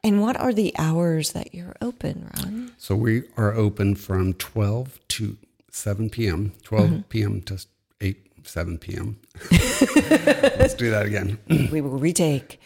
And 0.04 0.22
what 0.22 0.38
are 0.40 0.54
the 0.54 0.74
hours 0.78 1.32
that 1.32 1.56
you're 1.56 1.76
open, 1.82 2.30
Rod? 2.38 2.72
So 2.78 2.96
we 2.96 3.24
are 3.38 3.54
open 3.54 3.96
from 3.96 4.34
12 4.34 5.00
to 5.10 5.38
7 5.72 6.10
p.m. 6.10 6.54
12 6.64 6.86
Mm-hmm. 6.90 7.00
p.m. 7.10 7.42
to 7.42 7.66
8 8.02 8.18
7 8.44 8.78
p.m. 8.78 9.18
Let's 9.52 10.76
do 10.76 10.92
that 10.92 11.06
again. 11.08 11.40
We 11.72 11.82
will 11.82 11.98
retake. 11.98 12.60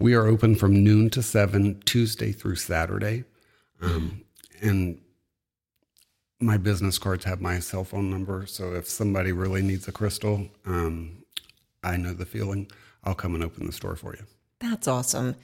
We 0.00 0.14
are 0.14 0.26
open 0.26 0.56
from 0.56 0.82
noon 0.82 1.10
to 1.10 1.22
7 1.22 1.80
Tuesday 1.84 2.32
through 2.32 2.56
Saturday. 2.56 3.24
Um, 3.80 4.24
and 4.60 4.98
my 6.40 6.56
business 6.56 6.98
cards 6.98 7.24
have 7.24 7.40
my 7.40 7.58
cell 7.58 7.84
phone 7.84 8.10
number. 8.10 8.46
So 8.46 8.74
if 8.74 8.88
somebody 8.88 9.32
really 9.32 9.62
needs 9.62 9.88
a 9.88 9.92
crystal, 9.92 10.48
um, 10.66 11.24
I 11.82 11.96
know 11.96 12.12
the 12.12 12.26
feeling. 12.26 12.70
I'll 13.04 13.14
come 13.14 13.34
and 13.34 13.44
open 13.44 13.66
the 13.66 13.72
store 13.72 13.96
for 13.96 14.14
you. 14.14 14.24
That's 14.60 14.88
awesome. 14.88 15.36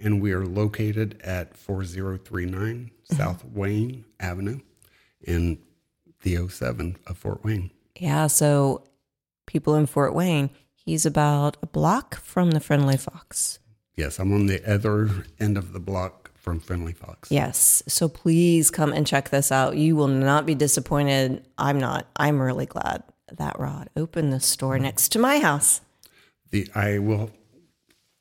And 0.00 0.20
we 0.20 0.32
are 0.32 0.44
located 0.44 1.20
at 1.24 1.56
4039 1.56 2.90
South 3.04 3.44
Wayne 3.44 4.04
Avenue 4.20 4.60
in 5.20 5.58
the 6.22 6.48
07 6.48 6.96
of 7.06 7.16
Fort 7.16 7.44
Wayne. 7.44 7.70
Yeah. 7.98 8.26
So, 8.28 8.84
people 9.46 9.74
in 9.74 9.86
Fort 9.86 10.14
Wayne, 10.14 10.50
he's 10.74 11.06
about 11.06 11.56
a 11.62 11.66
block 11.66 12.20
from 12.20 12.52
the 12.52 12.60
Friendly 12.60 12.96
Fox. 12.96 13.58
Yes, 13.96 14.20
I'm 14.20 14.32
on 14.32 14.46
the 14.46 14.64
other 14.70 15.24
end 15.40 15.58
of 15.58 15.72
the 15.72 15.80
block 15.80 16.27
from 16.48 16.60
Friendly 16.60 16.94
Fox. 16.94 17.30
Yes. 17.30 17.82
So, 17.86 18.08
please 18.08 18.70
come 18.70 18.92
and 18.92 19.06
check 19.06 19.28
this 19.28 19.52
out. 19.52 19.76
You 19.76 19.96
will 19.96 20.08
not 20.08 20.46
be 20.46 20.54
disappointed. 20.54 21.44
I'm 21.58 21.78
not. 21.78 22.06
I'm 22.16 22.40
really 22.40 22.64
glad 22.66 23.02
that 23.36 23.60
Rod 23.60 23.90
opened 23.96 24.32
the 24.32 24.40
store 24.40 24.78
next 24.78 25.10
to 25.10 25.18
my 25.18 25.40
house. 25.40 25.82
The 26.50 26.66
I 26.74 26.98
will 26.98 27.30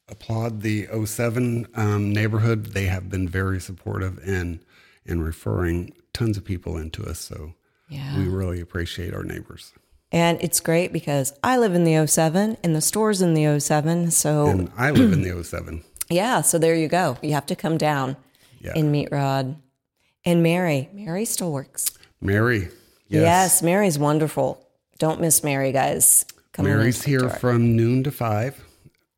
applaud 0.09 0.61
the 0.61 0.87
07 1.05 1.67
um, 1.75 2.11
neighborhood. 2.11 2.67
They 2.73 2.85
have 2.85 3.09
been 3.09 3.29
very 3.29 3.61
supportive 3.61 4.19
in 4.27 4.59
in 5.05 5.21
referring 5.21 5.93
tons 6.11 6.35
of 6.37 6.43
people 6.43 6.75
into 6.75 7.05
us. 7.05 7.19
So 7.19 7.53
Yeah. 7.87 8.17
we 8.17 8.27
really 8.27 8.59
appreciate 8.59 9.13
our 9.13 9.23
neighbors. 9.23 9.71
And 10.11 10.37
it's 10.41 10.59
great 10.59 10.91
because 10.91 11.33
I 11.43 11.57
live 11.57 11.73
in 11.73 11.85
the 11.85 12.05
07 12.07 12.57
and 12.63 12.75
the 12.75 12.81
store's 12.81 13.21
in 13.21 13.33
the 13.33 13.45
07. 13.59 14.11
So, 14.11 14.47
And 14.47 14.71
I 14.77 14.91
live 14.91 15.13
in 15.13 15.21
the 15.21 15.31
07. 15.43 15.83
Yeah, 16.09 16.41
so 16.41 16.57
there 16.57 16.75
you 16.75 16.87
go. 16.87 17.17
You 17.21 17.33
have 17.33 17.45
to 17.47 17.55
come 17.55 17.77
down 17.77 18.17
Yeah. 18.59 18.73
and 18.75 18.91
meet 18.91 19.09
Rod. 19.11 19.55
And 20.25 20.43
Mary. 20.43 20.89
Mary 20.93 21.25
still 21.25 21.51
works. 21.51 21.91
Mary. 22.21 22.69
Yes, 23.07 23.61
Mary's 23.63 23.97
wonderful. 23.97 24.65
Don't 24.99 25.21
miss 25.21 25.43
Mary, 25.43 25.71
guys. 25.71 26.25
Come 26.51 26.65
Mary's 26.65 27.03
here 27.03 27.21
her. 27.21 27.29
from 27.29 27.75
noon 27.75 28.03
to 28.03 28.11
five, 28.11 28.61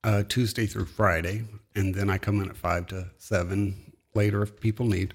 uh, 0.03 0.23
Tuesday 0.27 0.65
through 0.67 0.85
Friday, 0.85 1.45
and 1.73 1.95
then 1.95 2.09
I 2.09 2.17
come 2.17 2.41
in 2.41 2.49
at 2.49 2.57
five 2.57 2.85
to 2.87 3.07
seven 3.17 3.93
later 4.13 4.43
if 4.43 4.59
people 4.59 4.85
need, 4.85 5.13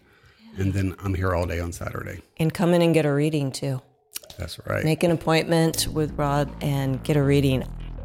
and 0.56 0.72
then 0.72 0.96
I'm 1.04 1.14
here 1.14 1.34
all 1.34 1.46
day 1.46 1.60
on 1.60 1.70
Saturday. 1.72 2.22
And 2.38 2.52
come 2.52 2.72
in 2.74 2.82
and 2.82 2.94
get 2.94 3.04
a 3.06 3.12
reading 3.12 3.52
too. 3.52 3.80
That's 4.38 4.58
right. 4.66 4.84
Make 4.84 5.02
an 5.04 5.10
appointment 5.12 5.86
with 5.92 6.12
Rod 6.18 6.50
and 6.62 7.00
get 7.04 7.16
a 7.16 7.22
reading. 7.22 7.62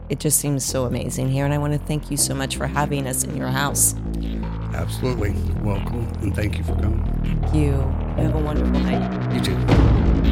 It 0.10 0.20
just 0.20 0.39
seems 0.39 0.66
so 0.66 0.86
amazing 0.86 1.30
here, 1.30 1.45
and 1.45 1.53
I 1.53 1.60
want 1.60 1.74
to 1.74 1.80
thank 1.80 2.10
you 2.10 2.18
so 2.18 2.34
much 2.34 2.57
for 2.57 2.66
having 2.66 3.05
us 3.05 3.24
in 3.24 3.38
your 3.38 3.49
house. 3.49 3.93
Absolutely. 4.74 5.36
Welcome, 5.62 6.07
and 6.22 6.36
thank 6.36 6.57
you 6.57 6.64
for 6.64 6.74
coming. 6.74 7.03
Thank 7.24 7.53
you. 7.53 7.62
You 8.18 8.24
have 8.24 8.36
a 8.36 8.39
wonderful 8.39 8.80
night. 8.80 9.34
You 9.36 9.41
too. 9.41 10.28